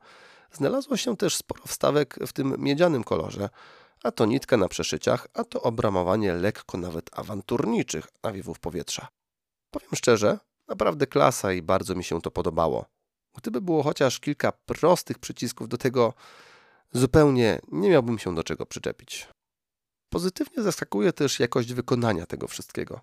Znalazło 0.52 0.96
się 0.96 1.16
też 1.16 1.36
sporo 1.36 1.62
wstawek 1.66 2.18
w 2.26 2.32
tym 2.32 2.54
miedzianym 2.58 3.04
kolorze, 3.04 3.48
a 4.02 4.10
to 4.10 4.26
nitka 4.26 4.56
na 4.56 4.68
przeszyciach, 4.68 5.28
a 5.34 5.44
to 5.44 5.62
obramowanie 5.62 6.34
lekko 6.34 6.78
nawet 6.78 7.18
awanturniczych 7.18 8.06
nawiewów 8.22 8.58
powietrza. 8.58 9.08
Powiem 9.70 9.90
szczerze, 9.94 10.38
naprawdę 10.68 11.06
klasa 11.06 11.52
i 11.52 11.62
bardzo 11.62 11.94
mi 11.94 12.04
się 12.04 12.20
to 12.20 12.30
podobało. 12.30 12.84
Gdyby 13.34 13.60
było 13.60 13.82
chociaż 13.82 14.20
kilka 14.20 14.52
prostych 14.52 15.18
przycisków 15.18 15.68
do 15.68 15.78
tego, 15.78 16.14
zupełnie 16.92 17.60
nie 17.68 17.90
miałbym 17.90 18.18
się 18.18 18.34
do 18.34 18.42
czego 18.42 18.66
przyczepić. 18.66 19.28
Pozytywnie 20.08 20.62
zaskakuje 20.62 21.12
też 21.12 21.40
jakość 21.40 21.72
wykonania 21.72 22.26
tego 22.26 22.48
wszystkiego. 22.48 23.00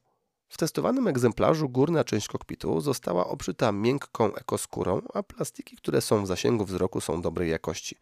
W 0.50 0.58
testowanym 0.58 1.08
egzemplarzu 1.08 1.70
górna 1.70 2.04
część 2.04 2.28
kokpitu 2.28 2.82
została 2.82 3.28
obszyta 3.28 3.72
miękką 3.72 4.36
ekoskórą, 4.36 5.02
a 5.14 5.24
plastiki, 5.24 5.78
które 5.78 6.02
są 6.02 6.24
w 6.24 6.28
zasięgu 6.28 6.66
wzroku 6.66 7.02
są 7.02 7.22
dobrej 7.22 7.50
jakości. 7.50 7.98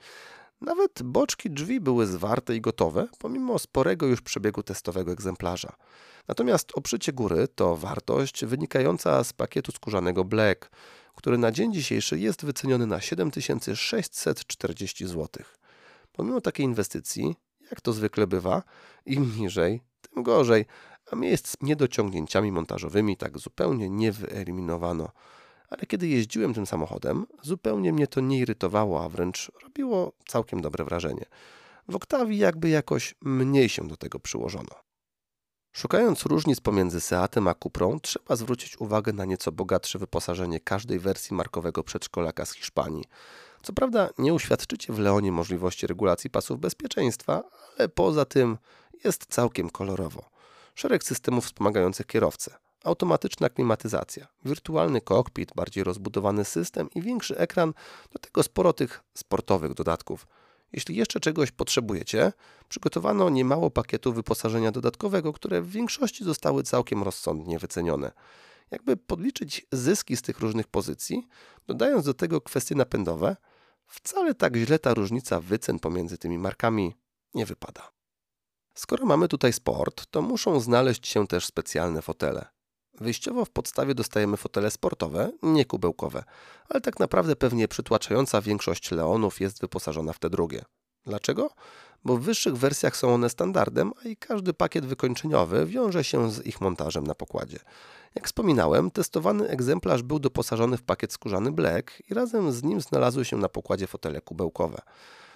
Nawet 0.62 1.04
boczki 1.04 1.50
drzwi 1.50 1.80
były 1.80 2.08
zwarte 2.08 2.56
i 2.56 2.62
gotowe, 2.62 3.08
pomimo 3.20 3.60
sporego 3.60 4.06
już 4.06 4.22
przebiegu 4.22 4.64
testowego 4.64 5.12
egzemplarza. 5.12 5.76
Natomiast 6.28 6.72
oprzycie 6.74 7.14
góry 7.14 7.48
to 7.48 7.76
wartość 7.76 8.46
wynikająca 8.46 9.24
z 9.24 9.34
pakietu 9.34 9.72
skórzanego 9.72 10.24
Black, 10.24 10.70
który 11.16 11.38
na 11.38 11.52
dzień 11.52 11.74
dzisiejszy 11.74 12.20
jest 12.20 12.46
wyceniony 12.46 12.88
na 12.88 13.02
7640 13.02 15.08
zł. 15.08 15.30
Pomimo 16.12 16.42
takiej 16.42 16.66
inwestycji, 16.66 17.36
jak 17.72 17.82
to 17.82 17.94
zwykle 17.94 18.28
bywa, 18.28 18.64
im 19.06 19.38
niżej, 19.38 19.82
tym 20.02 20.24
gorzej, 20.24 20.66
a 21.12 21.16
miejsc 21.16 21.48
z 21.48 21.58
niedociągnięciami 21.62 22.52
montażowymi 22.52 23.18
tak 23.18 23.38
zupełnie 23.38 23.90
nie 23.90 24.12
wyeliminowano 24.12 25.10
ale 25.78 25.86
kiedy 25.86 26.08
jeździłem 26.08 26.54
tym 26.54 26.66
samochodem, 26.66 27.26
zupełnie 27.42 27.94
mnie 27.94 28.08
to 28.08 28.22
nie 28.22 28.38
irytowało, 28.38 29.04
a 29.04 29.10
wręcz 29.10 29.52
robiło 29.64 30.12
całkiem 30.28 30.62
dobre 30.62 30.86
wrażenie. 30.86 31.26
W 31.88 31.96
Oktawii 31.96 32.38
jakby 32.38 32.70
jakoś 32.70 33.16
mniej 33.22 33.70
się 33.70 33.88
do 33.88 33.98
tego 33.98 34.20
przyłożono. 34.20 34.76
Szukając 35.72 36.24
różnic 36.24 36.60
pomiędzy 36.60 37.02
Seatem 37.02 37.48
a 37.48 37.56
Cuprą, 37.56 38.00
trzeba 38.00 38.36
zwrócić 38.36 38.82
uwagę 38.82 39.14
na 39.14 39.26
nieco 39.26 39.52
bogatsze 39.52 40.00
wyposażenie 40.00 40.60
każdej 40.60 41.00
wersji 41.00 41.36
markowego 41.36 41.84
przedszkolaka 41.84 42.46
z 42.46 42.54
Hiszpanii. 42.54 43.06
Co 43.64 43.74
prawda 43.74 44.10
nie 44.18 44.34
uświadczycie 44.34 44.94
w 44.94 45.00
Leonie 45.00 45.32
możliwości 45.32 45.88
regulacji 45.88 46.30
pasów 46.30 46.60
bezpieczeństwa, 46.60 47.44
ale 47.78 47.90
poza 47.90 48.26
tym 48.26 48.58
jest 49.04 49.26
całkiem 49.30 49.70
kolorowo. 49.70 50.30
Szereg 50.76 51.04
systemów 51.04 51.46
wspomagających 51.46 52.06
kierowcę, 52.06 52.56
automatyczna 52.86 53.50
klimatyzacja, 53.50 54.28
wirtualny 54.46 55.02
kokpit, 55.02 55.52
bardziej 55.56 55.84
rozbudowany 55.84 56.46
system 56.46 56.90
i 56.96 57.02
większy 57.02 57.38
ekran, 57.38 57.74
do 58.12 58.20
tego 58.20 58.44
sporo 58.44 58.74
tych 58.74 59.04
sportowych 59.14 59.74
dodatków. 59.74 60.28
Jeśli 60.74 60.96
jeszcze 60.96 61.20
czegoś 61.20 61.52
potrzebujecie, 61.52 62.34
przygotowano 62.70 63.30
niemało 63.30 63.72
pakietów 63.72 64.16
wyposażenia 64.16 64.72
dodatkowego, 64.72 65.34
które 65.34 65.62
w 65.62 65.70
większości 65.70 66.24
zostały 66.24 66.64
całkiem 66.64 67.04
rozsądnie 67.04 67.60
wycenione. 67.60 68.12
Jakby 68.72 68.98
podliczyć 68.98 69.66
zyski 69.72 70.18
z 70.18 70.22
tych 70.22 70.40
różnych 70.40 70.68
pozycji, 70.68 71.28
dodając 71.68 72.06
do 72.06 72.14
tego 72.14 72.42
kwestie 72.42 72.76
napędowe, 72.76 73.36
wcale 73.88 74.34
tak 74.34 74.56
źle 74.56 74.80
ta 74.80 74.94
różnica 74.94 75.40
wycen 75.40 75.80
pomiędzy 75.80 76.18
tymi 76.18 76.38
markami 76.38 76.96
nie 77.34 77.46
wypada. 77.46 77.92
Skoro 78.74 79.06
mamy 79.06 79.28
tutaj 79.28 79.54
sport, 79.54 80.06
to 80.12 80.22
muszą 80.22 80.60
znaleźć 80.60 81.08
się 81.08 81.28
też 81.28 81.46
specjalne 81.46 82.02
fotele. 82.02 82.55
Wyjściowo 83.00 83.46
w 83.46 83.50
podstawie 83.50 83.96
dostajemy 83.96 84.38
fotele 84.38 84.72
sportowe, 84.72 85.32
nie 85.44 85.66
kubełkowe, 85.66 86.24
ale 86.70 86.82
tak 86.82 87.00
naprawdę 87.00 87.36
pewnie 87.36 87.68
przytłaczająca 87.68 88.42
większość 88.42 88.92
Leonów 88.92 89.42
jest 89.42 89.62
wyposażona 89.62 90.14
w 90.14 90.20
te 90.20 90.30
drugie. 90.30 90.62
Dlaczego? 91.06 91.50
Bo 92.06 92.18
w 92.18 92.22
wyższych 92.22 92.58
wersjach 92.58 92.98
są 92.98 93.14
one 93.14 93.30
standardem, 93.30 93.92
a 94.04 94.08
i 94.08 94.18
każdy 94.18 94.54
pakiet 94.54 94.86
wykończeniowy 94.86 95.66
wiąże 95.66 96.04
się 96.04 96.32
z 96.32 96.46
ich 96.46 96.62
montażem 96.62 97.08
na 97.08 97.16
pokładzie. 97.16 97.60
Jak 98.16 98.28
wspominałem, 98.28 98.92
testowany 98.92 99.48
egzemplarz 99.48 100.04
był 100.04 100.20
doposażony 100.20 100.78
w 100.78 100.84
pakiet 100.84 101.14
skórzany 101.14 101.52
Black 101.52 102.04
i 102.10 102.14
razem 102.14 102.52
z 102.52 102.64
nim 102.64 102.82
znalazły 102.82 103.26
się 103.26 103.38
na 103.38 103.50
pokładzie 103.50 103.88
fotele 103.88 104.22
kubełkowe. 104.22 104.82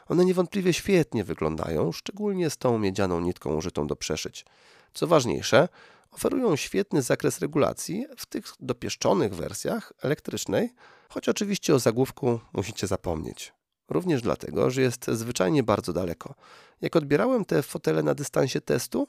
One 0.08 0.26
niewątpliwie 0.26 0.74
świetnie 0.74 1.24
wyglądają, 1.24 1.91
szczególnie 1.91 2.50
z 2.50 2.58
tą 2.58 2.80
miedzianą 2.80 3.19
nitką 3.19 3.56
użytą 3.56 3.88
do 3.88 3.95
przeszyć. 3.95 4.45
Co 4.93 5.08
ważniejsze, 5.08 5.67
oferują 6.12 6.56
świetny 6.56 7.02
zakres 7.02 7.39
regulacji 7.39 8.06
w 8.17 8.26
tych 8.26 8.45
dopieszczonych 8.60 9.36
wersjach 9.36 9.93
elektrycznej, 10.02 10.74
choć 11.10 11.30
oczywiście 11.30 11.76
o 11.76 11.80
zagłówku 11.80 12.39
musicie 12.54 12.88
zapomnieć. 12.88 13.54
Również 13.89 14.22
dlatego, 14.22 14.69
że 14.69 14.82
jest 14.82 15.06
zwyczajnie 15.08 15.63
bardzo 15.63 15.93
daleko. 15.93 16.36
Jak 16.82 16.95
odbierałem 16.95 17.45
te 17.45 17.63
fotele 17.63 18.04
na 18.04 18.15
dystansie 18.15 18.62
testu, 18.62 19.08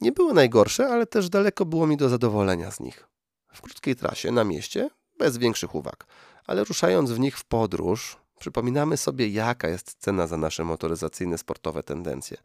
Nie 0.00 0.12
były 0.12 0.34
najgorsze, 0.34 0.88
ale 0.88 1.06
też 1.06 1.28
daleko 1.28 1.64
było 1.64 1.86
mi 1.86 1.96
do 1.96 2.08
zadowolenia 2.08 2.70
z 2.70 2.80
nich. 2.80 3.08
W 3.52 3.62
krótkiej 3.62 3.96
trasie, 3.96 4.30
na 4.30 4.44
mieście, 4.44 4.90
bez 5.18 5.38
większych 5.38 5.74
uwag, 5.74 6.06
ale 6.46 6.64
ruszając 6.64 7.10
w 7.10 7.18
nich 7.18 7.38
w 7.38 7.44
podróż, 7.44 8.16
przypominamy 8.38 8.96
sobie, 8.96 9.28
jaka 9.28 9.68
jest 9.68 9.96
cena 9.98 10.26
za 10.26 10.36
nasze 10.36 10.64
motoryzacyjne 10.64 11.38
sportowe 11.38 11.82
tendencje. 11.82 12.36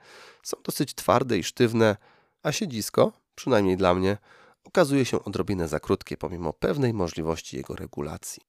Są 0.43 0.57
dosyć 0.63 0.95
twarde 0.95 1.37
i 1.37 1.43
sztywne, 1.43 1.97
a 2.43 2.51
siedzisko, 2.51 3.11
przynajmniej 3.35 3.77
dla 3.77 3.93
mnie, 3.93 4.17
okazuje 4.63 5.05
się 5.05 5.23
odrobinę 5.23 5.67
za 5.67 5.79
krótkie 5.79 6.17
pomimo 6.17 6.53
pewnej 6.53 6.93
możliwości 6.93 7.57
jego 7.57 7.75
regulacji. 7.75 8.43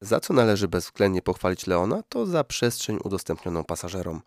Za 0.00 0.20
co 0.20 0.34
należy 0.34 0.68
bezwzględnie 0.68 1.22
pochwalić 1.22 1.66
Leona, 1.66 2.02
to 2.08 2.26
za 2.26 2.44
przestrzeń 2.44 2.98
udostępnioną 3.04 3.64
pasażerom. 3.64 4.22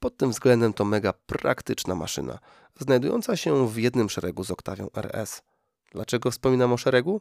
Pod 0.00 0.16
tym 0.16 0.30
względem 0.30 0.72
to 0.72 0.84
mega 0.84 1.12
praktyczna 1.12 1.94
maszyna, 1.94 2.38
znajdująca 2.80 3.36
się 3.36 3.68
w 3.68 3.78
jednym 3.78 4.10
szeregu 4.10 4.44
z 4.44 4.50
Octavią 4.50 4.90
RS. 4.96 5.42
Dlaczego 5.92 6.30
wspominam 6.30 6.72
o 6.72 6.76
szeregu? 6.76 7.20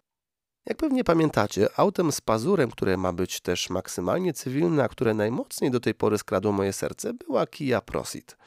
Jak 0.66 0.78
pewnie 0.78 1.04
pamiętacie, 1.04 1.68
autem 1.76 2.12
z 2.12 2.22
pazurem, 2.22 2.72
które 2.72 2.98
ma 2.98 3.14
być 3.14 3.42
też 3.42 3.70
maksymalnie 3.70 4.34
cywilne, 4.34 4.84
a 4.84 4.88
które 4.88 5.14
najmocniej 5.14 5.72
do 5.72 5.80
tej 5.80 5.94
pory 5.94 6.18
skradło 6.18 6.52
moje 6.52 6.74
serce, 6.74 7.14
była 7.14 7.48
Kia 7.48 7.82
Prosit. 7.82 8.38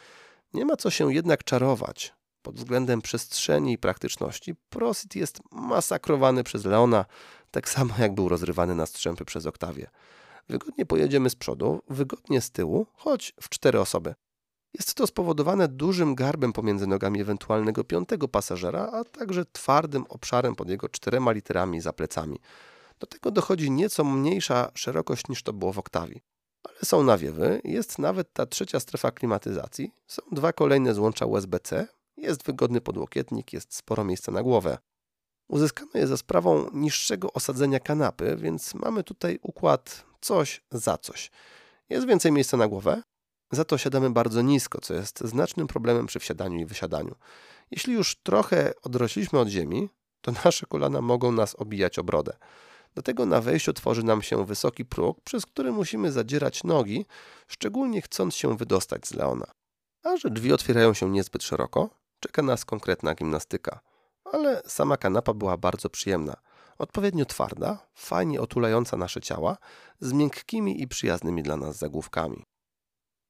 Nie 0.55 0.65
ma 0.65 0.77
co 0.77 0.91
się 0.91 1.15
jednak 1.15 1.45
czarować. 1.45 2.16
Pod 2.47 2.57
względem 2.57 3.03
przestrzeni 3.03 3.73
i 3.73 3.79
praktyczności 3.79 4.55
Prosit 4.71 5.17
jest 5.17 5.41
masakrowany 5.53 6.45
przez 6.45 6.65
Leona, 6.65 7.05
tak 7.51 7.69
samo 7.69 7.95
jak 7.99 8.15
był 8.15 8.29
rozrywany 8.29 8.75
na 8.75 8.87
strzępy 8.87 9.25
przez 9.25 9.47
Oktawię. 9.47 9.91
Wygodnie 10.49 10.87
pojedziemy 10.87 11.31
z 11.31 11.37
przodu, 11.37 11.83
wygodnie 11.89 12.41
z 12.41 12.51
tyłu, 12.51 12.87
choć 12.95 13.35
w 13.41 13.49
cztery 13.49 13.81
osoby. 13.81 14.15
Jest 14.75 14.95
to 14.95 15.07
spowodowane 15.07 15.69
dużym 15.69 16.15
garbem 16.15 16.53
pomiędzy 16.53 16.87
nogami 16.87 17.21
ewentualnego 17.21 17.85
piątego 17.85 18.29
pasażera, 18.29 18.91
a 18.93 19.05
także 19.05 19.45
twardym 19.53 20.05
obszarem 20.09 20.55
pod 20.55 20.69
jego 20.69 20.89
czterema 20.89 21.33
literami 21.33 21.81
za 21.81 21.93
plecami. 21.93 22.39
Do 22.99 23.07
tego 23.07 23.31
dochodzi 23.31 23.71
nieco 23.71 24.05
mniejsza 24.05 24.71
szerokość 24.75 25.29
niż 25.29 25.43
to 25.43 25.53
było 25.53 25.73
w 25.73 25.79
Oktawi. 25.79 26.23
Ale 26.63 26.77
są 26.85 27.03
nawiewy, 27.03 27.61
jest 27.65 27.99
nawet 27.99 28.33
ta 28.33 28.47
trzecia 28.47 28.81
strefa 28.81 29.11
klimatyzacji, 29.11 29.93
są 30.07 30.23
dwa 30.33 30.53
kolejne 30.53 30.95
złącza 30.95 31.27
USB-C, 31.27 31.96
jest 32.17 32.43
wygodny 32.43 32.81
podłokietnik, 32.81 33.53
jest 33.53 33.75
sporo 33.75 34.05
miejsca 34.05 34.33
na 34.33 34.43
głowę. 34.43 34.79
Uzyskano 35.49 35.91
je 35.95 36.07
za 36.07 36.17
sprawą 36.17 36.71
niższego 36.73 37.33
osadzenia 37.33 37.81
kanapy, 37.81 38.37
więc 38.37 38.75
mamy 38.75 39.05
tutaj 39.05 39.39
układ 39.43 40.05
coś 40.21 40.63
za 40.71 40.99
coś. 40.99 41.31
Jest 41.89 42.07
więcej 42.07 42.33
miejsca 42.33 42.57
na 42.57 42.69
głowę, 42.69 43.03
za 43.51 43.65
to 43.65 43.79
siadamy 43.79 44.11
bardzo 44.11 44.43
nisko, 44.43 44.81
co 44.81 44.95
jest 44.95 45.21
znacznym 45.21 45.67
problemem 45.67 46.07
przy 46.07 46.19
wsiadaniu 46.19 46.59
i 46.59 46.65
wysiadaniu. 46.65 47.15
Jeśli 47.71 47.95
już 47.95 48.17
trochę 48.23 48.73
odrośliśmy 48.83 49.39
od 49.39 49.49
ziemi, 49.49 49.89
to 50.21 50.33
nasze 50.45 50.67
kolana 50.67 51.01
mogą 51.01 51.33
nas 51.33 51.55
obijać 51.55 51.99
o 51.99 52.05
brodę. 52.05 52.37
Do 52.95 53.03
tego 53.03 53.27
na 53.27 53.41
wejściu 53.41 53.73
tworzy 53.73 54.03
nam 54.03 54.23
się 54.23 54.47
wysoki 54.47 54.85
próg, 54.85 55.21
przez 55.21 55.47
który 55.47 55.73
musimy 55.73 56.13
zadzierać 56.13 56.65
nogi, 56.65 57.07
szczególnie 57.49 58.03
chcąc 58.03 58.35
się 58.35 58.57
wydostać 58.57 59.07
z 59.07 59.15
Leona. 59.15 59.47
A 60.03 60.17
że 60.17 60.31
drzwi 60.31 60.53
otwierają 60.53 60.95
się 60.95 61.11
niezbyt 61.11 61.43
szeroko, 61.43 61.91
czeka 62.21 62.43
nas 62.43 62.65
konkretna 62.65 63.15
gimnastyka. 63.15 63.81
Ale 64.25 64.63
sama 64.67 64.97
kanapa 64.97 65.35
była 65.35 65.57
bardzo 65.57 65.91
przyjemna. 65.91 66.35
Odpowiednio 66.79 67.25
twarda, 67.25 67.87
fajnie 67.95 68.41
otulająca 68.41 68.97
nasze 68.97 69.21
ciała, 69.21 69.57
z 70.01 70.13
miękkimi 70.13 70.83
i 70.83 70.89
przyjaznymi 70.89 71.43
dla 71.43 71.57
nas 71.57 71.79
zagłówkami. 71.79 72.45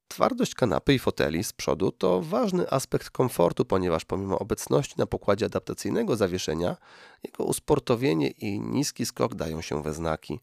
Twardość 0.07 0.55
kanapy 0.55 0.93
i 0.93 0.99
foteli 0.99 1.43
z 1.43 1.53
przodu 1.53 1.91
to 1.91 2.21
ważny 2.21 2.71
aspekt 2.71 3.09
komfortu, 3.09 3.65
ponieważ 3.65 4.05
pomimo 4.05 4.39
obecności 4.39 4.95
na 4.97 5.05
pokładzie 5.05 5.45
adaptacyjnego 5.45 6.15
zawieszenia, 6.15 6.77
jego 7.23 7.43
usportowienie 7.43 8.29
i 8.29 8.59
niski 8.59 9.05
skok 9.05 9.35
dają 9.35 9.61
się 9.61 9.83
we 9.83 9.93
znaki. 9.93 10.39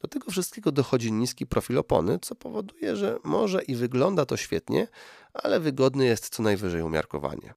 Do 0.00 0.08
tego 0.08 0.30
wszystkiego 0.30 0.72
dochodzi 0.72 1.12
niski 1.12 1.46
profil 1.46 1.78
opony, 1.78 2.18
co 2.18 2.34
powoduje, 2.34 2.96
że 2.96 3.18
może 3.24 3.62
i 3.62 3.76
wygląda 3.76 4.26
to 4.26 4.36
świetnie, 4.36 4.88
ale 5.34 5.60
wygodny 5.60 6.04
jest 6.04 6.28
co 6.28 6.42
najwyżej 6.42 6.82
umiarkowanie. 6.82 7.54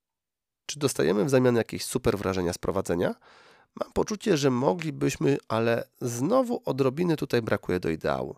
Czy 0.66 0.78
dostajemy 0.78 1.24
w 1.24 1.30
zamian 1.30 1.56
jakieś 1.56 1.84
super 1.84 2.18
wrażenia 2.18 2.52
z 2.52 2.58
prowadzenia? 2.58 3.14
Mam 3.80 3.92
poczucie, 3.92 4.36
że 4.36 4.50
moglibyśmy, 4.50 5.38
ale 5.48 5.88
znowu 6.00 6.62
odrobiny 6.64 7.16
tutaj 7.16 7.42
brakuje 7.42 7.80
do 7.80 7.90
ideału. 7.90 8.36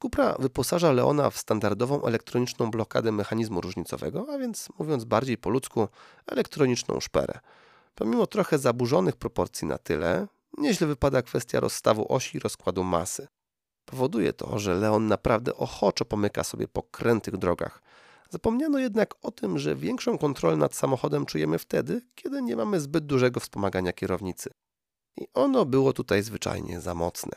Cupra 0.00 0.36
wyposaża 0.38 0.92
Leona 0.92 1.30
w 1.30 1.38
standardową 1.38 2.04
elektroniczną 2.04 2.70
blokadę 2.70 3.12
mechanizmu 3.12 3.60
różnicowego, 3.60 4.26
a 4.34 4.38
więc 4.38 4.68
mówiąc 4.78 5.04
bardziej 5.04 5.38
po 5.38 5.50
ludzku, 5.50 5.88
elektroniczną 6.26 7.00
szperę. 7.00 7.40
Pomimo 7.94 8.26
trochę 8.26 8.58
zaburzonych 8.58 9.16
proporcji 9.16 9.68
na 9.68 9.78
tyle, 9.78 10.26
nieźle 10.58 10.86
wypada 10.86 11.22
kwestia 11.22 11.60
rozstawu 11.60 12.12
osi 12.12 12.36
i 12.36 12.40
rozkładu 12.40 12.84
masy. 12.84 13.28
Powoduje 13.84 14.32
to, 14.32 14.58
że 14.58 14.74
Leon 14.74 15.06
naprawdę 15.06 15.54
ochoczo 15.54 16.04
pomyka 16.04 16.44
sobie 16.44 16.68
po 16.68 16.82
krętych 16.82 17.36
drogach. 17.36 17.82
Zapomniano 18.30 18.78
jednak 18.78 19.14
o 19.22 19.30
tym, 19.30 19.58
że 19.58 19.76
większą 19.76 20.18
kontrolę 20.18 20.56
nad 20.56 20.74
samochodem 20.74 21.26
czujemy 21.26 21.58
wtedy, 21.58 22.02
kiedy 22.14 22.42
nie 22.42 22.56
mamy 22.56 22.80
zbyt 22.80 23.06
dużego 23.06 23.40
wspomagania 23.40 23.92
kierownicy. 23.92 24.50
I 25.16 25.26
ono 25.34 25.64
było 25.64 25.92
tutaj 25.92 26.22
zwyczajnie 26.22 26.80
za 26.80 26.94
mocne. 26.94 27.32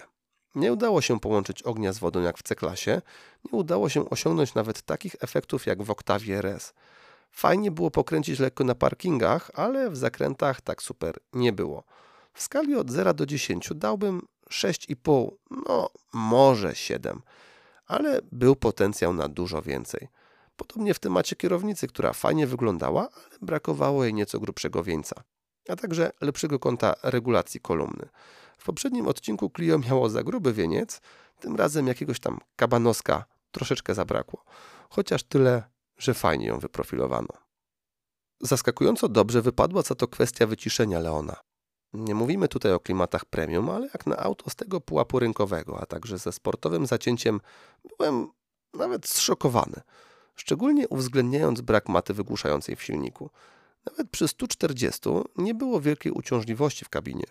Nie 0.56 0.74
udało 0.74 1.02
się 1.02 1.20
połączyć 1.20 1.64
ognia 1.64 1.94
z 1.94 2.00
wodą 2.00 2.22
jak 2.22 2.38
w 2.38 2.44
C-klasie, 2.44 3.02
nie 3.46 3.60
udało 3.60 3.90
się 3.90 4.10
osiągnąć 4.10 4.54
nawet 4.54 4.82
takich 4.82 5.16
efektów 5.20 5.66
jak 5.66 5.84
w 5.84 5.92
Octavie 5.92 6.38
RS. 6.38 6.74
Fajnie 7.32 7.72
było 7.72 7.92
pokręcić 7.92 8.40
lekko 8.40 8.64
na 8.64 8.76
parkingach, 8.76 9.52
ale 9.54 9.90
w 9.90 9.98
zakrętach 9.98 10.62
tak 10.62 10.84
super 10.84 11.18
nie 11.34 11.54
było. 11.54 11.84
W 12.34 12.42
skali 12.42 12.76
od 12.76 12.92
0 12.92 13.14
do 13.14 13.26
10 13.26 13.70
dałbym 13.76 14.22
6,5, 14.50 15.32
no 15.68 15.90
może 16.14 16.76
7, 16.76 17.22
ale 17.86 18.22
był 18.32 18.56
potencjał 18.56 19.14
na 19.14 19.28
dużo 19.28 19.62
więcej. 19.62 20.08
Podobnie 20.60 20.94
w 20.94 21.00
temacie 21.00 21.36
kierownicy, 21.36 21.88
która 21.88 22.14
fajnie 22.14 22.48
wyglądała, 22.48 23.02
ale 23.02 23.38
brakowało 23.42 24.04
jej 24.04 24.14
nieco 24.14 24.40
grubszego 24.40 24.84
wieńca, 24.84 25.24
a 25.70 25.76
także 25.76 26.12
lepszego 26.22 26.60
kąta 26.60 26.96
regulacji 27.04 27.60
kolumny. 27.60 28.10
W 28.58 28.64
poprzednim 28.64 29.08
odcinku 29.08 29.52
Clio 29.56 29.80
miało 29.80 30.10
za 30.10 30.24
gruby 30.24 30.54
wieniec, 30.54 31.02
tym 31.40 31.56
razem 31.56 31.88
jakiegoś 31.88 32.20
tam 32.20 32.40
kabanoska 32.56 33.26
troszeczkę 33.52 33.96
zabrakło, 33.96 34.44
chociaż 34.90 35.24
tyle, 35.24 35.64
że 35.98 36.14
fajnie 36.14 36.48
ją 36.48 36.60
wyprofilowano. 36.60 37.34
Zaskakująco 38.42 39.10
dobrze 39.10 39.42
wypadła 39.42 39.82
za 39.82 39.96
to 39.96 40.08
kwestia 40.08 40.48
wyciszenia 40.48 41.00
Leona. 41.00 41.36
Nie 41.94 42.16
mówimy 42.16 42.48
tutaj 42.48 42.74
o 42.74 42.80
klimatach 42.80 43.26
premium, 43.26 43.70
ale 43.70 43.90
jak 43.94 44.08
na 44.08 44.18
auto 44.18 44.50
z 44.50 44.56
tego 44.56 44.82
pułapu 44.82 45.20
rynkowego, 45.20 45.82
a 45.82 45.86
także 45.86 46.18
ze 46.18 46.32
sportowym 46.32 46.86
zacięciem, 46.86 47.42
byłem 47.98 48.28
nawet 48.74 49.08
zszokowany, 49.08 49.82
szczególnie 50.40 50.88
uwzględniając 50.88 51.62
brak 51.62 51.90
maty 51.90 52.14
wygłuszającej 52.14 52.76
w 52.76 52.84
silniku. 52.84 53.30
Nawet 53.86 54.10
przy 54.10 54.28
140 54.28 55.10
nie 55.38 55.56
było 55.56 55.82
wielkiej 55.82 56.12
uciążliwości 56.12 56.86
w 56.86 56.90
kabinie. 56.90 57.26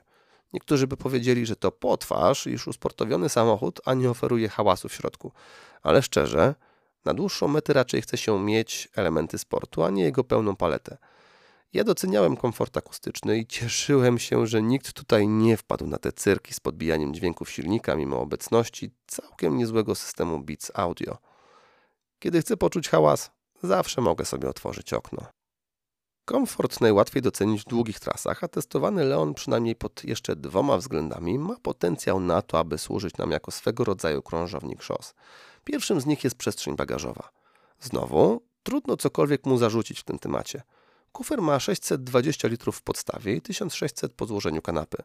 Niektórzy 0.53 0.87
by 0.87 0.97
powiedzieli, 0.97 1.47
że 1.47 1.57
to 1.57 1.73
potwarz, 1.73 2.47
iż 2.47 2.67
usportowiony 2.67 3.29
samochód, 3.29 3.81
a 3.85 3.95
nie 3.95 4.11
oferuje 4.11 4.49
hałasu 4.49 4.89
w 4.89 4.93
środku. 4.93 5.33
Ale 5.83 6.03
szczerze, 6.03 6.55
na 7.05 7.15
dłuższą 7.15 7.49
metę 7.49 7.73
raczej 7.73 8.03
chce 8.03 8.17
się 8.17 8.41
mieć 8.41 8.89
elementy 8.97 9.39
sportu, 9.39 9.83
a 9.83 9.91
nie 9.91 10.03
jego 10.03 10.25
pełną 10.25 10.57
paletę. 10.57 10.97
Ja 11.73 11.85
doceniałem 11.85 12.37
komfort 12.37 12.77
akustyczny 12.77 13.39
i 13.39 13.47
cieszyłem 13.47 14.19
się, 14.19 14.47
że 14.47 14.63
nikt 14.63 14.93
tutaj 14.93 15.29
nie 15.29 15.57
wpadł 15.57 15.87
na 15.87 15.99
te 15.99 16.13
cyrki 16.13 16.55
z 16.55 16.61
podbijaniem 16.61 17.15
dźwięków 17.15 17.51
silnika 17.51 17.95
mimo 17.95 18.21
obecności 18.21 18.91
całkiem 19.07 19.57
niezłego 19.57 19.95
systemu 19.95 20.39
Beats 20.41 20.73
Audio. 20.75 21.28
Kiedy 22.19 22.41
chcę 22.41 22.57
poczuć 22.57 22.89
hałas, 22.89 23.31
zawsze 23.63 24.01
mogę 24.01 24.25
sobie 24.25 24.49
otworzyć 24.49 24.93
okno. 24.93 25.27
Komfort 26.25 26.81
najłatwiej 26.81 27.23
docenić 27.23 27.63
w 27.63 27.65
długich 27.65 28.01
trasach, 28.01 28.45
a 28.45 28.49
testowany 28.49 29.05
Leon 29.05 29.35
przynajmniej 29.35 29.77
pod 29.77 30.05
jeszcze 30.05 30.37
dwoma 30.37 30.77
względami 30.77 31.39
ma 31.39 31.57
potencjał 31.63 32.21
na 32.21 32.43
to, 32.43 32.59
aby 32.59 32.79
służyć 32.79 33.17
nam 33.17 33.31
jako 33.31 33.51
swego 33.51 33.85
rodzaju 33.85 34.23
krążownik 34.23 34.83
szos. 34.83 35.15
Pierwszym 35.65 36.01
z 36.01 36.07
nich 36.07 36.25
jest 36.25 36.37
przestrzeń 36.37 36.77
bagażowa. 36.77 37.31
Znowu, 37.81 38.43
trudno 38.63 38.97
cokolwiek 38.97 39.47
mu 39.47 39.59
zarzucić 39.59 40.01
w 40.01 40.05
tym 40.05 40.19
temacie. 40.19 40.63
Kufer 41.13 41.43
ma 41.43 41.61
620 41.61 42.49
litrów 42.49 42.77
w 42.77 42.83
podstawie 42.83 43.37
i 43.37 43.41
1600 43.41 44.13
po 44.13 44.27
złożeniu 44.27 44.63
kanapy. 44.63 45.03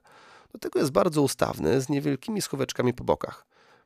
Do 0.51 0.59
tego 0.59 0.79
jest 0.79 0.91
bardzo 0.91 1.21
ustawny, 1.21 1.81
z 1.81 1.89
niewielkimi 1.89 2.41
schoweczkami 2.41 2.93
po 2.93 3.03
bokach. 3.03 3.45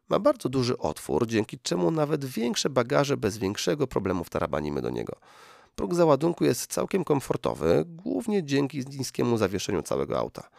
Ma 0.10 0.20
bardzo 0.20 0.50
duży 0.50 0.78
otwór, 0.78 1.28
dzięki 1.28 1.60
czemu 1.60 1.92
nawet 1.92 2.26
większe 2.26 2.70
bagaże 2.70 3.18
bez 3.18 3.38
większego 3.38 3.88
problemu 3.88 4.24
wtarabanimy 4.24 4.82
do 4.82 4.90
niego. 4.90 5.16
Próg 5.76 5.96
załadunku 5.96 6.46
jest 6.46 6.74
całkiem 6.74 7.04
komfortowy, 7.04 7.84
głównie 7.88 8.44
dzięki 8.44 8.84
niskiemu 8.98 9.38
zawieszeniu 9.38 9.82
całego 9.82 10.20
auta. 10.20 10.50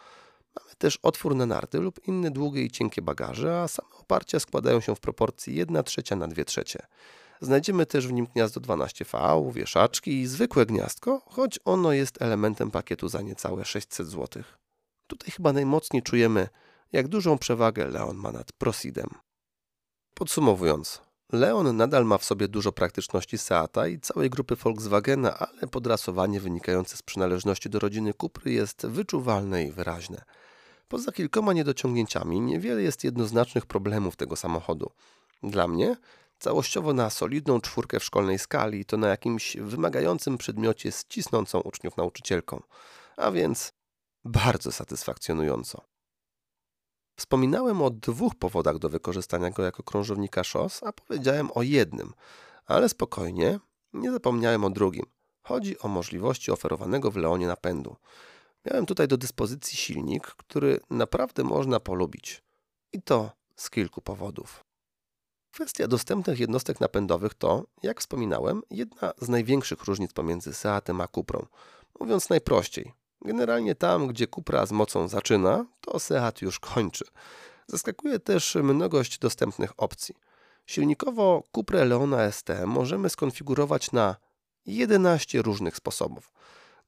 Mamy 0.55 0.75
też 0.77 0.99
otwór 1.03 1.35
na 1.35 1.45
narty 1.45 1.79
lub 1.79 2.07
inne 2.07 2.31
długie 2.31 2.63
i 2.63 2.71
cienkie 2.71 3.01
bagaże, 3.01 3.61
a 3.61 3.67
same 3.67 3.89
oparcia 3.99 4.39
składają 4.39 4.79
się 4.79 4.95
w 4.95 4.99
proporcji 4.99 5.55
1 5.55 5.83
trzecia 5.83 6.15
na 6.15 6.27
2 6.27 6.45
trzecie. 6.45 6.79
Znajdziemy 7.41 7.85
też 7.85 8.07
w 8.07 8.11
nim 8.11 8.27
gniazdo 8.33 8.61
12V, 8.61 9.53
wieszaczki 9.53 10.11
i 10.11 10.27
zwykłe 10.27 10.65
gniazdko, 10.65 11.21
choć 11.25 11.59
ono 11.65 11.91
jest 11.91 12.21
elementem 12.21 12.71
pakietu 12.71 13.07
za 13.07 13.21
niecałe 13.21 13.65
600 13.65 14.07
zł. 14.07 14.43
Tutaj 15.07 15.31
chyba 15.31 15.53
najmocniej 15.53 16.03
czujemy, 16.03 16.47
jak 16.91 17.07
dużą 17.07 17.37
przewagę 17.37 17.87
Leon 17.87 18.17
ma 18.17 18.31
nad 18.31 18.51
Prosidem. 18.51 19.09
Podsumowując, 20.19 21.01
Leon 21.31 21.77
nadal 21.77 22.05
ma 22.05 22.17
w 22.17 22.25
sobie 22.25 22.47
dużo 22.47 22.71
praktyczności 22.71 23.37
Seata 23.37 23.87
i 23.87 23.99
całej 23.99 24.29
grupy 24.29 24.55
Volkswagena, 24.55 25.37
ale 25.37 25.67
podrasowanie 25.67 26.39
wynikające 26.39 26.97
z 26.97 27.01
przynależności 27.01 27.69
do 27.69 27.79
rodziny 27.79 28.13
Cupry 28.13 28.51
jest 28.51 28.85
wyczuwalne 28.85 29.63
i 29.63 29.71
wyraźne. 29.71 30.21
Poza 30.87 31.11
kilkoma 31.11 31.53
niedociągnięciami 31.53 32.41
niewiele 32.41 32.81
jest 32.81 33.03
jednoznacznych 33.03 33.65
problemów 33.65 34.15
tego 34.15 34.35
samochodu. 34.35 34.91
Dla 35.43 35.67
mnie 35.67 35.95
całościowo 36.39 36.93
na 36.93 37.09
solidną 37.09 37.61
czwórkę 37.61 37.99
w 37.99 38.03
szkolnej 38.03 38.39
skali 38.39 38.85
to 38.85 38.97
na 38.97 39.07
jakimś 39.07 39.57
wymagającym 39.57 40.37
przedmiocie 40.37 40.91
z 40.91 41.05
cisnącą 41.05 41.59
uczniów 41.59 41.97
nauczycielką, 41.97 42.63
a 43.17 43.31
więc 43.31 43.73
bardzo 44.25 44.71
satysfakcjonująco. 44.71 45.88
Wspominałem 47.19 47.81
o 47.81 47.89
dwóch 47.89 48.35
powodach 48.35 48.77
do 48.77 48.89
wykorzystania 48.89 49.49
go 49.49 49.63
jako 49.63 49.83
krążownika 49.83 50.43
szos, 50.43 50.83
a 50.83 50.93
powiedziałem 50.93 51.49
o 51.55 51.61
jednym, 51.61 52.13
ale 52.65 52.89
spokojnie, 52.89 53.59
nie 53.93 54.11
zapomniałem 54.11 54.63
o 54.63 54.69
drugim. 54.69 55.05
Chodzi 55.41 55.79
o 55.79 55.87
możliwości 55.87 56.51
oferowanego 56.51 57.11
w 57.11 57.17
Leonie 57.17 57.47
napędu. 57.47 57.95
Miałem 58.65 58.85
tutaj 58.85 59.07
do 59.07 59.17
dyspozycji 59.17 59.77
silnik, 59.77 60.27
który 60.27 60.79
naprawdę 60.89 61.43
można 61.43 61.79
polubić. 61.79 62.43
I 62.93 63.01
to 63.01 63.31
z 63.55 63.69
kilku 63.69 64.01
powodów. 64.01 64.63
Kwestia 65.51 65.87
dostępnych 65.87 66.39
jednostek 66.39 66.79
napędowych 66.79 67.33
to, 67.33 67.65
jak 67.83 67.99
wspominałem, 67.99 68.61
jedna 68.69 69.13
z 69.21 69.29
największych 69.29 69.83
różnic 69.83 70.13
pomiędzy 70.13 70.53
Seatem 70.53 71.01
a 71.01 71.07
Cuprą. 71.07 71.45
Mówiąc 71.99 72.29
najprościej, 72.29 72.93
generalnie 73.21 73.75
tam, 73.75 74.07
gdzie 74.07 74.27
Cupra 74.27 74.65
z 74.65 74.71
mocą 74.71 75.07
zaczyna, 75.07 75.65
to 75.81 75.99
Seat 75.99 76.41
już 76.41 76.59
kończy. 76.59 77.05
Zaskakuje 77.67 78.19
też 78.19 78.55
mnogość 78.55 79.19
dostępnych 79.19 79.71
opcji. 79.77 80.15
Silnikowo 80.65 81.43
Cupra 81.55 81.83
Leona 81.83 82.31
ST 82.31 82.49
możemy 82.65 83.09
skonfigurować 83.09 83.91
na 83.91 84.15
11 84.65 85.41
różnych 85.41 85.75
sposobów. 85.75 86.31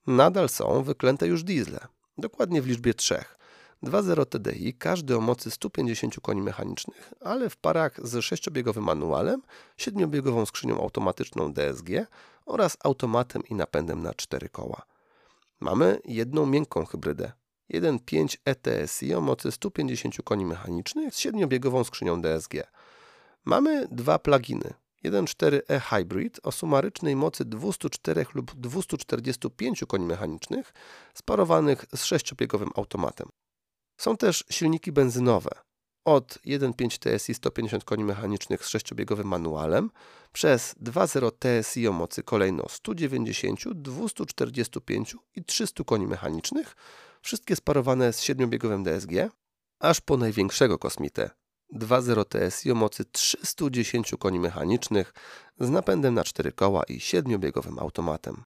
Nadal 0.07 0.49
są 0.49 0.83
wyklęte 0.83 1.27
już 1.27 1.43
diesle, 1.43 1.87
dokładnie 2.17 2.61
w 2.61 2.67
liczbie 2.67 2.93
trzech. 2.93 3.37
2.0 3.83 4.25
TDI, 4.25 4.73
każdy 4.73 5.17
o 5.17 5.21
mocy 5.21 5.51
150 5.51 6.19
koni 6.19 6.41
mechanicznych, 6.41 7.13
ale 7.21 7.49
w 7.49 7.57
parach 7.57 8.07
z 8.07 8.23
sześciobiegowym 8.23 8.83
manualem, 8.83 9.41
siedmiobiegową 9.77 10.45
skrzynią 10.45 10.81
automatyczną 10.81 11.53
DSG 11.53 11.89
oraz 12.45 12.77
automatem 12.83 13.43
i 13.49 13.55
napędem 13.55 14.01
na 14.03 14.13
cztery 14.13 14.49
koła. 14.49 14.81
Mamy 15.61 15.99
jedną 16.05 16.45
miękką 16.45 16.85
hybrydę 16.85 17.31
1.5 17.73 18.37
ETSI 18.45 19.13
o 19.13 19.21
mocy 19.21 19.51
150 19.51 20.15
koni 20.23 20.45
mechanicznych 20.45 21.15
z 21.15 21.19
siedmiobiegową 21.19 21.83
skrzynią 21.83 22.21
DSG. 22.21 22.53
Mamy 23.45 23.87
dwa 23.91 24.19
pluginy 24.19 24.73
1.4 25.05 25.59
e-Hybrid 25.67 26.39
o 26.43 26.51
sumarycznej 26.51 27.15
mocy 27.15 27.45
204 27.45 28.25
lub 28.33 28.55
245 28.55 29.83
koni 29.87 30.05
mechanicznych 30.05 30.73
sparowanych 31.13 31.85
z 31.95 32.03
sześciobiegowym 32.03 32.69
automatem. 32.75 33.29
Są 33.97 34.17
też 34.17 34.43
silniki 34.49 34.91
benzynowe 34.91 35.51
od 36.05 36.39
1.5 36.45 36.97
TSI 36.99 37.33
150 37.33 37.83
koni 37.83 38.03
mechanicznych 38.03 38.65
z 38.65 38.67
sześciobiegowym 38.67 39.27
manualem 39.27 39.89
przez 40.33 40.75
2.0 40.83 41.31
TSI 41.39 41.87
o 41.87 41.91
mocy 41.91 42.23
kolejno 42.23 42.65
190, 42.69 43.73
245 43.73 45.15
i 45.35 45.43
300 45.43 45.83
koni 45.83 46.07
mechanicznych, 46.07 46.75
wszystkie 47.21 47.55
sparowane 47.55 48.13
z 48.13 48.21
siedmiobiegowym 48.21 48.83
DSG, 48.83 49.11
aż 49.79 50.01
po 50.01 50.17
największego 50.17 50.77
kosmitę 50.77 51.29
2.0 51.73 52.25
TSI 52.25 52.71
o 52.71 52.75
mocy 52.75 53.05
310 53.05 54.13
koni 54.19 54.39
mechanicznych 54.39 55.13
z 55.59 55.69
napędem 55.69 56.13
na 56.13 56.23
4 56.23 56.51
koła 56.51 56.83
i 56.83 56.99
siedmiobiegowym 56.99 57.79
automatem. 57.79 58.43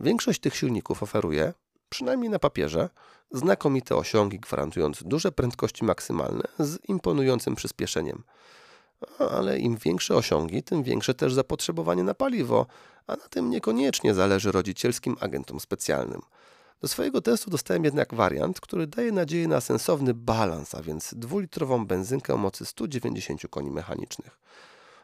Większość 0.00 0.40
tych 0.40 0.56
silników 0.56 1.02
oferuje 1.02 1.52
przynajmniej 1.92 2.30
na 2.30 2.38
papierze, 2.38 2.88
znakomite 3.30 3.96
osiągi 3.96 4.40
gwarantując 4.40 5.02
duże 5.02 5.32
prędkości 5.32 5.84
maksymalne 5.84 6.42
z 6.58 6.78
imponującym 6.88 7.54
przyspieszeniem. 7.54 8.22
Ale 9.18 9.58
im 9.58 9.76
większe 9.76 10.16
osiągi, 10.16 10.62
tym 10.62 10.82
większe 10.82 11.14
też 11.14 11.34
zapotrzebowanie 11.34 12.02
na 12.04 12.14
paliwo, 12.14 12.66
a 13.06 13.12
na 13.16 13.28
tym 13.28 13.50
niekoniecznie 13.50 14.14
zależy 14.14 14.52
rodzicielskim 14.52 15.16
agentom 15.20 15.60
specjalnym. 15.60 16.20
Do 16.80 16.88
swojego 16.88 17.20
testu 17.20 17.50
dostałem 17.50 17.84
jednak 17.84 18.14
wariant, 18.14 18.60
który 18.60 18.86
daje 18.86 19.12
nadzieję 19.12 19.48
na 19.48 19.60
sensowny 19.60 20.14
balans, 20.14 20.74
a 20.74 20.82
więc 20.82 21.14
dwulitrową 21.14 21.86
benzynkę 21.86 22.34
o 22.34 22.36
mocy 22.36 22.66
190 22.66 23.42
koni 23.50 23.70
mechanicznych. 23.70 24.38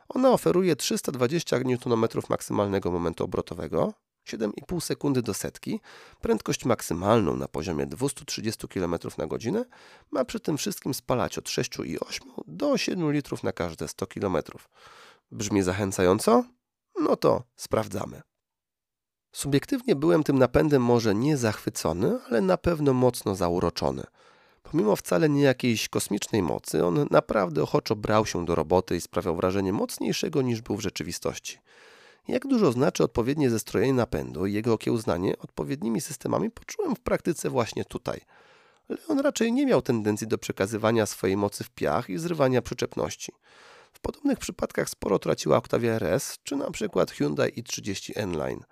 Ona 0.09 0.31
oferuje 0.31 0.77
320 0.77 1.57
Nm 1.57 2.09
maksymalnego 2.29 2.91
momentu 2.91 3.25
obrotowego, 3.25 3.93
7,5 4.29 4.81
sekundy 4.81 5.23
do 5.23 5.35
setki, 5.35 5.81
prędkość 6.21 6.65
maksymalną 6.65 7.37
na 7.37 7.49
poziomie 7.49 7.87
230 7.87 8.69
km 8.69 8.95
na 9.19 9.27
godzinę, 9.27 9.65
ma 10.11 10.25
przy 10.25 10.41
tym 10.41 10.59
wszystkim 10.59 10.95
spalać 10.95 11.39
od 11.39 11.45
6,8 11.45 12.21
do 12.47 12.79
7 12.79 13.13
litrów 13.13 13.43
na 13.43 13.53
każde 13.53 13.89
100 13.89 14.07
km. 14.07 14.37
Brzmi 15.33 15.63
zachęcająco? 15.63 16.45
No 17.01 17.17
to 17.17 17.43
sprawdzamy. 17.57 18.23
Subiektywnie 19.33 19.97
byłem 19.97 20.25
tym 20.25 20.39
napędem 20.39 20.83
może 20.83 21.15
nie 21.15 21.37
zachwycony, 21.37 22.19
ale 22.29 22.41
na 22.41 22.57
pewno 22.57 22.93
mocno 22.93 23.35
zauroczony. 23.35 24.05
Pomimo 24.63 24.97
wcale 24.97 25.29
nie 25.29 25.43
jakiejś 25.43 25.89
kosmicznej 25.89 26.43
mocy, 26.43 26.85
on 26.85 27.07
naprawdę 27.11 27.63
ochoczo 27.63 27.97
brał 27.97 28.27
się 28.27 28.45
do 28.45 28.55
roboty 28.55 28.97
i 28.97 29.01
sprawiał 29.01 29.37
wrażenie 29.37 29.73
mocniejszego 29.73 30.43
niż 30.43 30.61
był 30.63 30.77
w 30.77 30.81
rzeczywistości. 30.81 31.59
Jak 32.29 32.47
dużo 32.47 32.73
znaczy 32.73 33.05
odpowiednie 33.05 33.51
zestrojenie 33.51 33.95
napędu 33.95 34.47
i 34.47 34.53
jego 34.53 34.73
okiełznanie 34.73 35.39
odpowiednimi 35.39 36.01
systemami 36.01 36.51
poczułem 36.51 36.97
w 36.97 37.01
praktyce 37.01 37.51
właśnie 37.51 37.85
tutaj. 37.85 38.21
Leon 38.89 39.21
raczej 39.21 39.53
nie 39.53 39.67
miał 39.67 39.83
tendencji 39.83 40.27
do 40.27 40.39
przekazywania 40.39 41.07
swojej 41.07 41.37
mocy 41.37 41.65
w 41.65 41.71
piach 41.71 42.11
i 42.11 42.19
zrywania 42.19 42.63
przyczepności. 42.63 43.33
W 43.93 44.01
podobnych 44.01 44.39
przypadkach 44.39 44.91
sporo 44.91 45.19
traciła 45.19 45.57
Octavia 45.57 45.93
RS, 45.93 46.39
czy 46.43 46.57
na 46.57 46.71
przykład 46.71 47.11
Hyundai 47.11 47.53
i30 47.53 48.13
N-Line. 48.17 48.65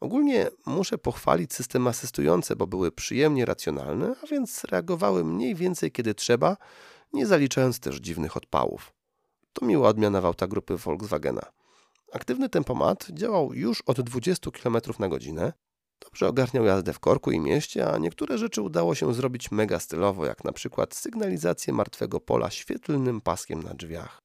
Ogólnie 0.00 0.48
muszę 0.66 0.98
pochwalić 0.98 1.54
systemy 1.54 1.90
asystujące, 1.90 2.56
bo 2.56 2.66
były 2.66 2.92
przyjemnie 2.92 3.44
racjonalne, 3.44 4.14
a 4.22 4.26
więc 4.26 4.64
reagowały 4.64 5.24
mniej 5.24 5.54
więcej 5.54 5.92
kiedy 5.92 6.14
trzeba, 6.14 6.56
nie 7.12 7.26
zaliczając 7.26 7.80
też 7.80 7.96
dziwnych 7.96 8.36
odpałów. 8.36 8.92
To 9.52 9.66
miła 9.66 9.88
odmiana 9.88 10.20
w 10.20 10.24
auta 10.24 10.46
grupy 10.46 10.76
Volkswagena. 10.76 11.57
Aktywny 12.12 12.48
tempomat 12.48 13.06
działał 13.10 13.54
już 13.54 13.82
od 13.82 14.00
20 14.00 14.50
km 14.50 14.76
na 14.98 15.08
godzinę. 15.08 15.52
Dobrze 16.00 16.28
ogarniał 16.28 16.64
jazdę 16.64 16.92
w 16.92 17.00
korku 17.00 17.30
i 17.30 17.40
mieście, 17.40 17.90
a 17.90 17.98
niektóre 17.98 18.38
rzeczy 18.38 18.62
udało 18.62 18.94
się 18.94 19.14
zrobić 19.14 19.50
mega 19.50 19.80
stylowo, 19.80 20.26
jak 20.26 20.44
na 20.44 20.52
przykład 20.52 20.94
sygnalizację 20.94 21.72
martwego 21.72 22.20
pola 22.20 22.50
świetlnym 22.50 23.20
paskiem 23.20 23.62
na 23.62 23.74
drzwiach. 23.74 24.18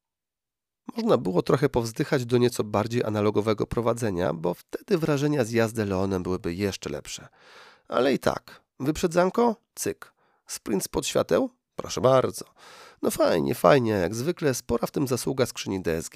Można 0.97 1.17
było 1.17 1.41
trochę 1.41 1.69
powzdychać 1.69 2.25
do 2.25 2.37
nieco 2.37 2.63
bardziej 2.63 3.03
analogowego 3.03 3.67
prowadzenia, 3.67 4.33
bo 4.33 4.53
wtedy 4.53 4.97
wrażenia 4.97 5.43
z 5.43 5.51
jazdy 5.51 5.85
Leonem 5.85 6.23
byłyby 6.23 6.53
jeszcze 6.53 6.89
lepsze. 6.89 7.27
Ale 7.87 8.13
i 8.13 8.19
tak, 8.19 8.61
wyprzedzanko? 8.79 9.55
Cyk. 9.75 10.13
Sprint 10.47 10.83
spod 10.83 11.07
świateł? 11.07 11.49
Proszę 11.75 12.01
bardzo. 12.01 12.45
No 13.01 13.11
fajnie, 13.11 13.55
fajnie, 13.55 13.91
jak 13.91 14.15
zwykle 14.15 14.53
spora 14.53 14.87
w 14.87 14.91
tym 14.91 15.07
zasługa 15.07 15.45
skrzyni 15.45 15.81
DSG. 15.81 16.15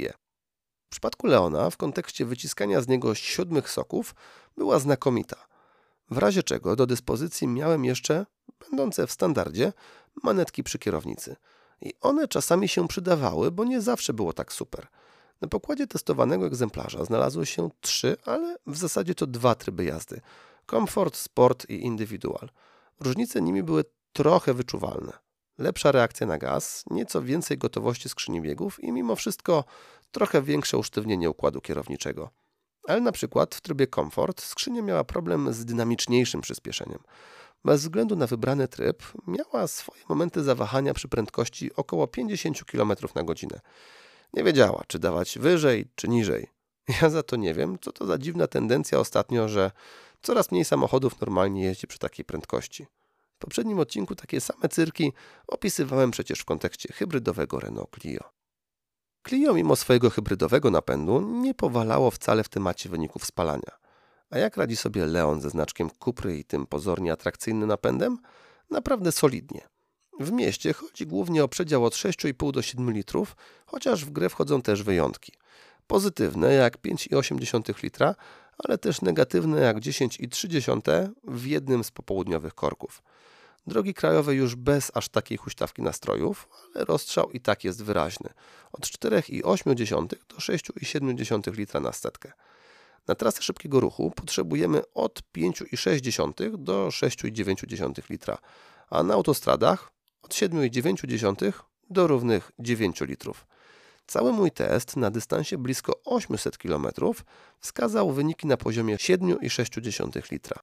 W 0.87 0.89
przypadku 0.89 1.27
Leona 1.27 1.69
w 1.69 1.77
kontekście 1.77 2.25
wyciskania 2.25 2.81
z 2.81 2.87
niego 2.87 3.15
siódmych 3.15 3.69
soków 3.69 4.15
była 4.57 4.79
znakomita. 4.79 5.47
W 6.09 6.17
razie 6.17 6.43
czego 6.43 6.75
do 6.75 6.85
dyspozycji 6.85 7.47
miałem 7.47 7.85
jeszcze, 7.85 8.25
będące 8.59 9.07
w 9.07 9.11
standardzie, 9.11 9.73
manetki 10.23 10.63
przy 10.63 10.79
kierownicy. 10.79 11.35
I 11.81 11.93
one 12.01 12.27
czasami 12.27 12.67
się 12.67 12.87
przydawały, 12.87 13.51
bo 13.51 13.63
nie 13.63 13.81
zawsze 13.81 14.13
było 14.13 14.33
tak 14.33 14.53
super. 14.53 14.87
Na 15.41 15.47
pokładzie 15.47 15.87
testowanego 15.87 16.45
egzemplarza 16.45 17.05
znalazły 17.05 17.45
się 17.45 17.69
trzy, 17.81 18.17
ale 18.25 18.57
w 18.67 18.77
zasadzie 18.77 19.15
to 19.15 19.27
dwa 19.27 19.55
tryby 19.55 19.83
jazdy: 19.83 20.21
Comfort, 20.69 21.15
Sport 21.15 21.69
i 21.69 21.85
Individual. 21.85 22.49
Różnice 22.99 23.41
nimi 23.41 23.63
były 23.63 23.85
trochę 24.13 24.53
wyczuwalne. 24.53 25.13
Lepsza 25.57 25.91
reakcja 25.91 26.27
na 26.27 26.37
gaz, 26.37 26.83
nieco 26.91 27.21
więcej 27.21 27.57
gotowości 27.57 28.09
skrzyni 28.09 28.41
biegów 28.41 28.83
i 28.83 28.91
mimo 28.91 29.15
wszystko 29.15 29.63
trochę 30.11 30.41
większe 30.41 30.77
usztywnienie 30.77 31.29
układu 31.29 31.61
kierowniczego. 31.61 32.29
Ale 32.87 33.01
na 33.01 33.11
przykład 33.11 33.55
w 33.55 33.61
trybie 33.61 33.87
Comfort 33.87 34.41
skrzynia 34.41 34.81
miała 34.81 35.03
problem 35.03 35.53
z 35.53 35.65
dynamiczniejszym 35.65 36.41
przyspieszeniem. 36.41 36.99
Bez 37.65 37.81
względu 37.81 38.15
na 38.15 38.27
wybrany 38.27 38.67
tryb 38.67 39.03
miała 39.27 39.67
swoje 39.67 40.01
momenty 40.09 40.43
zawahania 40.43 40.93
przy 40.93 41.07
prędkości 41.07 41.75
około 41.75 42.07
50 42.07 42.63
km 42.63 42.93
na 43.15 43.23
godzinę. 43.23 43.59
Nie 44.33 44.43
wiedziała, 44.43 44.83
czy 44.87 44.99
dawać 44.99 45.39
wyżej, 45.39 45.85
czy 45.95 46.07
niżej. 46.07 46.47
Ja 47.01 47.09
za 47.09 47.23
to 47.23 47.35
nie 47.35 47.53
wiem, 47.53 47.77
co 47.81 47.91
to 47.91 48.05
za 48.05 48.17
dziwna 48.17 48.47
tendencja 48.47 48.99
ostatnio, 48.99 49.49
że 49.49 49.71
coraz 50.21 50.51
mniej 50.51 50.65
samochodów 50.65 51.21
normalnie 51.21 51.63
jeździ 51.63 51.87
przy 51.87 51.99
takiej 51.99 52.25
prędkości. 52.25 52.85
W 53.35 53.39
poprzednim 53.39 53.79
odcinku 53.79 54.15
takie 54.15 54.41
same 54.41 54.69
cyrki 54.69 55.13
opisywałem 55.47 56.11
przecież 56.11 56.39
w 56.39 56.45
kontekście 56.45 56.93
hybrydowego 56.93 57.59
Renault 57.59 57.89
Clio. 58.01 58.36
Clio 59.27 59.53
mimo 59.53 59.75
swojego 59.75 60.09
hybrydowego 60.09 60.71
napędu 60.71 61.21
nie 61.21 61.53
powalało 61.53 62.11
wcale 62.11 62.43
w 62.43 62.49
temacie 62.49 62.89
wyników 62.89 63.25
spalania. 63.25 63.77
A 64.29 64.37
jak 64.37 64.57
radzi 64.57 64.75
sobie 64.75 65.05
Leon 65.05 65.41
ze 65.41 65.49
znaczkiem 65.49 65.89
Kupry 65.89 66.37
i 66.37 66.43
tym 66.43 66.67
pozornie 66.67 67.13
atrakcyjnym 67.13 67.67
napędem? 67.67 68.17
Naprawdę 68.69 69.11
solidnie. 69.11 69.61
W 70.19 70.31
mieście 70.31 70.73
chodzi 70.73 71.07
głównie 71.07 71.43
o 71.43 71.47
przedział 71.47 71.85
od 71.85 71.93
6,5 71.93 72.51
do 72.51 72.61
7 72.61 72.91
litrów, 72.91 73.35
chociaż 73.65 74.05
w 74.05 74.11
grę 74.11 74.29
wchodzą 74.29 74.61
też 74.61 74.83
wyjątki. 74.83 75.33
Pozytywne 75.87 76.53
jak 76.53 76.77
5,8 76.77 77.83
litra, 77.83 78.15
ale 78.57 78.77
też 78.77 79.01
negatywne 79.01 79.61
jak 79.61 79.77
10,3 79.77 81.09
w 81.23 81.45
jednym 81.45 81.83
z 81.83 81.91
popołudniowych 81.91 82.53
korków. 82.53 83.03
Drogi 83.67 83.93
krajowe 83.93 84.35
już 84.35 84.55
bez 84.55 84.91
aż 84.93 85.09
takiej 85.09 85.37
huśtawki 85.37 85.81
nastrojów, 85.81 86.49
ale 86.75 86.85
rozstrzał 86.85 87.31
i 87.31 87.39
tak 87.39 87.63
jest 87.63 87.83
wyraźny. 87.83 88.29
Od 88.71 88.81
4,8 88.85 90.07
do 90.29 90.35
6,7 90.37 91.57
litra 91.57 91.79
na 91.79 91.91
setkę. 91.91 92.31
Na 93.07 93.15
trasę 93.15 93.41
szybkiego 93.41 93.79
ruchu 93.79 94.11
potrzebujemy 94.11 94.81
od 94.93 95.21
5,6 95.37 96.57
do 96.57 96.87
6,9 96.87 98.09
litra, 98.09 98.37
a 98.89 99.03
na 99.03 99.13
autostradach 99.13 99.91
od 100.21 100.33
7,9 100.33 101.53
do 101.89 102.07
równych 102.07 102.51
9 102.59 103.01
litrów. 103.01 103.45
Cały 104.07 104.33
mój 104.33 104.51
test 104.51 104.95
na 104.95 105.11
dystansie 105.11 105.57
blisko 105.57 105.93
800 106.05 106.57
km 106.57 106.87
wskazał 107.59 108.11
wyniki 108.11 108.47
na 108.47 108.57
poziomie 108.57 108.95
7,6 108.95 110.31
litra. 110.31 110.59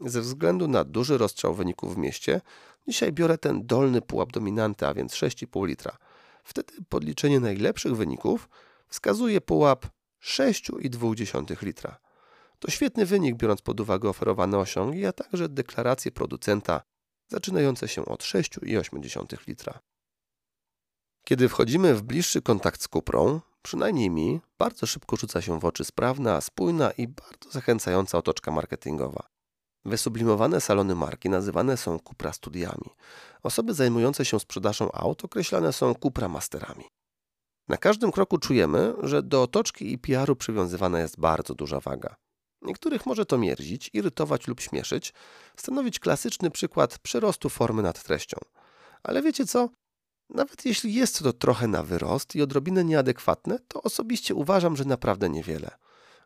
Ze 0.00 0.20
względu 0.20 0.68
na 0.68 0.84
duży 0.84 1.18
rozstrzał 1.18 1.54
wyników 1.54 1.94
w 1.94 1.98
mieście, 1.98 2.40
dzisiaj 2.88 3.12
biorę 3.12 3.38
ten 3.38 3.66
dolny 3.66 4.02
pułap 4.02 4.32
dominanty, 4.32 4.86
a 4.86 4.94
więc 4.94 5.12
6,5 5.12 5.66
litra. 5.66 5.96
Wtedy 6.44 6.72
podliczenie 6.88 7.40
najlepszych 7.40 7.96
wyników 7.96 8.48
wskazuje 8.88 9.40
pułap 9.40 9.86
6,2 10.22 11.62
litra. 11.62 11.98
To 12.58 12.70
świetny 12.70 13.06
wynik, 13.06 13.36
biorąc 13.36 13.62
pod 13.62 13.80
uwagę 13.80 14.08
oferowane 14.08 14.58
osiągi, 14.58 15.06
a 15.06 15.12
także 15.12 15.48
deklaracje 15.48 16.10
producenta 16.10 16.82
zaczynające 17.28 17.88
się 17.88 18.04
od 18.04 18.22
6,8 18.22 19.48
litra. 19.48 19.80
Kiedy 21.24 21.48
wchodzimy 21.48 21.94
w 21.94 22.02
bliższy 22.02 22.42
kontakt 22.42 22.82
z 22.82 22.88
kuprą, 22.88 23.40
przynajmniej 23.62 24.10
mi, 24.10 24.40
bardzo 24.58 24.86
szybko 24.86 25.16
rzuca 25.16 25.42
się 25.42 25.60
w 25.60 25.64
oczy 25.64 25.84
sprawna, 25.84 26.40
spójna 26.40 26.90
i 26.90 27.08
bardzo 27.08 27.50
zachęcająca 27.50 28.18
otoczka 28.18 28.50
marketingowa. 28.50 29.39
Wysublimowane 29.84 30.60
salony 30.60 30.94
marki 30.94 31.28
nazywane 31.28 31.76
są 31.76 31.98
Cupra 31.98 32.32
studiami. 32.32 32.90
Osoby 33.42 33.74
zajmujące 33.74 34.24
się 34.24 34.40
sprzedażą 34.40 34.92
aut 34.92 35.24
określane 35.24 35.72
są 35.72 35.94
Cupra 35.94 36.28
masterami. 36.28 36.84
Na 37.68 37.76
każdym 37.76 38.12
kroku 38.12 38.38
czujemy, 38.38 38.94
że 39.02 39.22
do 39.22 39.42
otoczki 39.42 39.92
i 39.92 39.98
PR-u 39.98 40.36
przywiązywana 40.36 41.00
jest 41.00 41.20
bardzo 41.20 41.54
duża 41.54 41.80
waga. 41.80 42.16
Niektórych 42.62 43.06
może 43.06 43.26
to 43.26 43.38
mierzić, 43.38 43.90
irytować 43.92 44.48
lub 44.48 44.60
śmieszyć, 44.60 45.14
stanowić 45.56 45.98
klasyczny 45.98 46.50
przykład 46.50 46.98
przerostu 46.98 47.48
formy 47.48 47.82
nad 47.82 48.02
treścią. 48.02 48.36
Ale 49.02 49.22
wiecie 49.22 49.46
co? 49.46 49.68
Nawet 50.30 50.66
jeśli 50.66 50.94
jest 50.94 51.22
to 51.22 51.32
trochę 51.32 51.66
na 51.66 51.82
wyrost 51.82 52.34
i 52.34 52.42
odrobinę 52.42 52.84
nieadekwatne, 52.84 53.58
to 53.68 53.82
osobiście 53.82 54.34
uważam, 54.34 54.76
że 54.76 54.84
naprawdę 54.84 55.30
niewiele. 55.30 55.70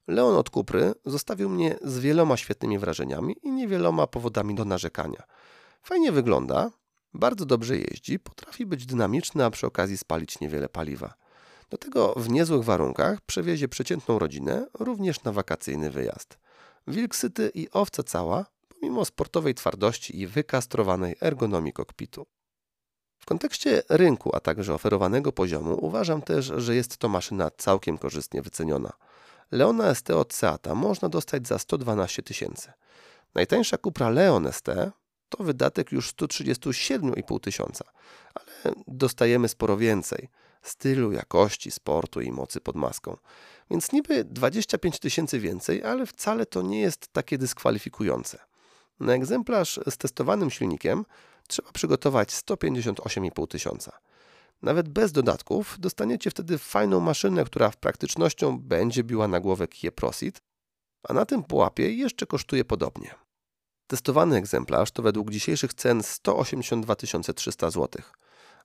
Leon 0.07 0.37
od 0.37 0.51
Kupry 0.51 0.95
zostawił 1.05 1.49
mnie 1.49 1.77
z 1.83 1.99
wieloma 1.99 2.37
świetnymi 2.37 2.79
wrażeniami 2.79 3.37
i 3.43 3.51
niewieloma 3.51 4.07
powodami 4.07 4.55
do 4.55 4.65
narzekania. 4.65 5.23
Fajnie 5.83 6.13
wygląda, 6.13 6.71
bardzo 7.15 7.47
dobrze 7.47 7.77
jeździ, 7.77 8.19
potrafi 8.19 8.67
być 8.67 8.87
dynamiczny, 8.87 9.45
a 9.45 9.51
przy 9.51 9.67
okazji 9.67 9.99
spalić 9.99 10.41
niewiele 10.41 10.69
paliwa. 10.69 11.15
Do 11.71 11.79
tego 11.79 12.15
w 12.17 12.29
niezłych 12.29 12.65
warunkach 12.65 13.21
przewiezie 13.21 13.69
przeciętną 13.69 14.19
rodzinę 14.19 14.67
również 14.79 15.25
na 15.25 15.33
wakacyjny 15.33 15.91
wyjazd. 15.91 16.39
Wilk 16.87 17.17
syty 17.17 17.51
i 17.55 17.71
owca 17.71 18.03
cała, 18.03 18.47
pomimo 18.69 19.05
sportowej 19.05 19.55
twardości 19.55 20.21
i 20.21 20.27
wykastrowanej 20.27 21.17
ergonomii 21.21 21.73
kokpitu. 21.73 22.27
W 23.19 23.27
kontekście 23.27 23.83
rynku, 23.89 24.37
a 24.37 24.41
także 24.41 24.75
oferowanego 24.75 25.33
poziomu 25.33 25.79
uważam 25.81 26.23
też, 26.23 26.53
że 26.57 26.75
jest 26.75 26.97
to 26.97 27.09
maszyna 27.09 27.51
całkiem 27.51 27.99
korzystnie 27.99 28.43
wyceniona. 28.43 28.93
Leona 29.55 29.95
ST 29.95 30.11
od 30.11 30.35
Seata 30.35 30.75
można 30.75 31.09
dostać 31.09 31.49
za 31.49 31.59
112 31.59 32.23
tysięcy. 32.23 32.73
Najtańsza 33.35 33.79
Cupra 33.79 34.11
Leon 34.11 34.53
ST 34.53 34.67
to 35.29 35.45
wydatek 35.45 35.93
już 35.93 36.15
137,5 36.15 37.41
tysiąca, 37.41 37.85
ale 38.35 38.75
dostajemy 38.87 39.49
sporo 39.49 39.77
więcej 39.77 40.29
stylu, 40.63 41.13
jakości, 41.13 41.71
sportu 41.71 42.21
i 42.21 42.33
mocy 42.33 42.61
pod 42.61 42.77
maską. 42.77 43.17
Więc 43.71 43.93
niby 43.93 44.25
25 44.25 44.99
tysięcy 44.99 45.41
więcej, 45.41 45.85
ale 45.85 46.07
wcale 46.07 46.47
to 46.47 46.63
nie 46.63 46.81
jest 46.81 47.09
takie 47.13 47.39
dyskwalifikujące. 47.39 48.39
Na 49.01 49.15
egzemplarz 49.15 49.81
z 49.91 49.97
testowanym 49.97 50.51
silnikiem 50.51 51.05
trzeba 51.49 51.73
przygotować 51.73 52.29
158,5 52.29 53.49
tysiąca. 53.49 53.99
Nawet 54.63 54.89
bez 54.89 55.13
dodatków 55.13 55.77
dostaniecie 55.79 56.31
wtedy 56.31 56.59
fajną 56.59 57.01
maszynę, 57.01 57.45
która 57.45 57.71
w 57.71 57.77
praktycznością 57.77 58.59
będzie 58.59 59.05
biła 59.05 59.29
na 59.29 59.41
głowę 59.41 59.69
Kia 59.69 59.93
Prosit, 59.93 60.43
a 61.09 61.13
na 61.13 61.27
tym 61.27 61.43
pułapie 61.43 61.95
jeszcze 61.95 62.27
kosztuje 62.27 62.65
podobnie. 62.65 63.15
Testowany 63.87 64.37
egzemplarz 64.37 64.91
to 64.91 65.03
według 65.03 65.31
dzisiejszych 65.31 65.75
cen 65.75 66.03
182 66.03 66.97
300 67.35 67.71
zł. 67.71 68.03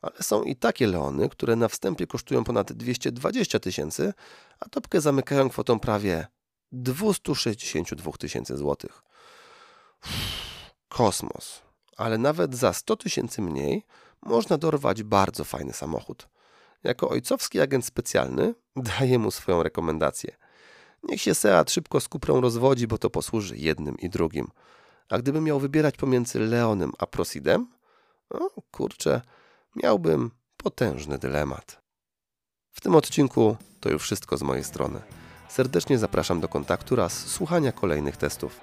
Ale 0.02 0.16
są 0.22 0.44
i 0.44 0.56
takie 0.56 0.88
Leony, 0.88 1.30
które 1.30 1.56
na 1.56 1.68
wstępie 1.68 2.08
kosztują 2.08 2.44
ponad 2.44 2.74
220 2.74 3.60
tysięcy, 3.60 4.14
a 4.60 4.70
topkę 4.70 5.02
zamykają 5.02 5.50
kwotą 5.50 5.80
prawie 5.80 6.28
262 6.72 8.12
tysięcy 8.12 8.58
złotych. 8.58 9.02
Kosmos. 10.90 11.62
Ale 11.98 12.18
nawet 12.18 12.56
za 12.56 12.74
100 12.74 12.96
tysięcy 12.96 13.42
mniej 13.42 13.86
można 14.22 14.58
dorwać 14.58 15.04
bardzo 15.04 15.44
fajny 15.44 15.74
samochód. 15.74 16.28
Jako 16.84 17.10
ojcowski 17.10 17.60
agent 17.60 17.86
specjalny 17.86 18.54
daję 18.76 19.20
mu 19.20 19.32
swoją 19.32 19.64
rekomendację. 19.64 20.36
Niech 21.04 21.22
się 21.22 21.36
Seat 21.36 21.72
szybko 21.72 22.00
z 22.00 22.08
Kuprą 22.08 22.42
rozwodzi, 22.42 22.88
bo 22.88 22.98
to 22.98 23.10
posłuży 23.10 23.58
jednym 23.58 23.98
i 23.98 24.10
drugim. 24.10 24.48
A 25.10 25.18
gdybym 25.18 25.44
miał 25.44 25.60
wybierać 25.60 25.98
pomiędzy 25.98 26.40
Leonem 26.40 26.92
a 26.98 27.06
Prosidem, 27.06 27.68
no 28.34 28.50
kurczę, 28.72 29.22
miałbym 29.76 30.32
potężny 30.58 31.18
dylemat. 31.18 31.82
W 32.72 32.82
tym 32.82 32.96
odcinku 32.96 33.58
to 33.80 33.90
już 33.90 34.04
wszystko 34.04 34.38
z 34.38 34.42
mojej 34.42 34.64
strony. 34.64 35.02
Serdecznie 35.50 35.98
zapraszam 35.98 36.40
do 36.40 36.48
kontaktu 36.48 36.96
oraz 36.96 37.14
słuchania 37.14 37.72
kolejnych 37.72 38.18
testów. 38.18 38.60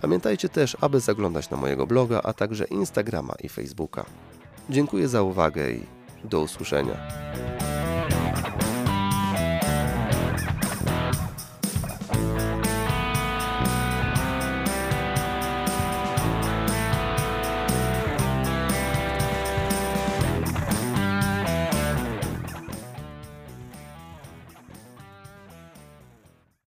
Pamiętajcie 0.00 0.48
też, 0.48 0.76
aby 0.80 1.00
zaglądać 1.00 1.50
na 1.50 1.56
mojego 1.56 1.86
bloga, 1.86 2.20
a 2.22 2.32
także 2.32 2.64
Instagrama 2.64 3.34
i 3.42 3.48
Facebooka. 3.48 4.04
Dziękuję 4.70 5.08
za 5.08 5.22
uwagę 5.22 5.72
i 5.72 5.82
do 6.24 6.40
usłyszenia. 6.40 6.94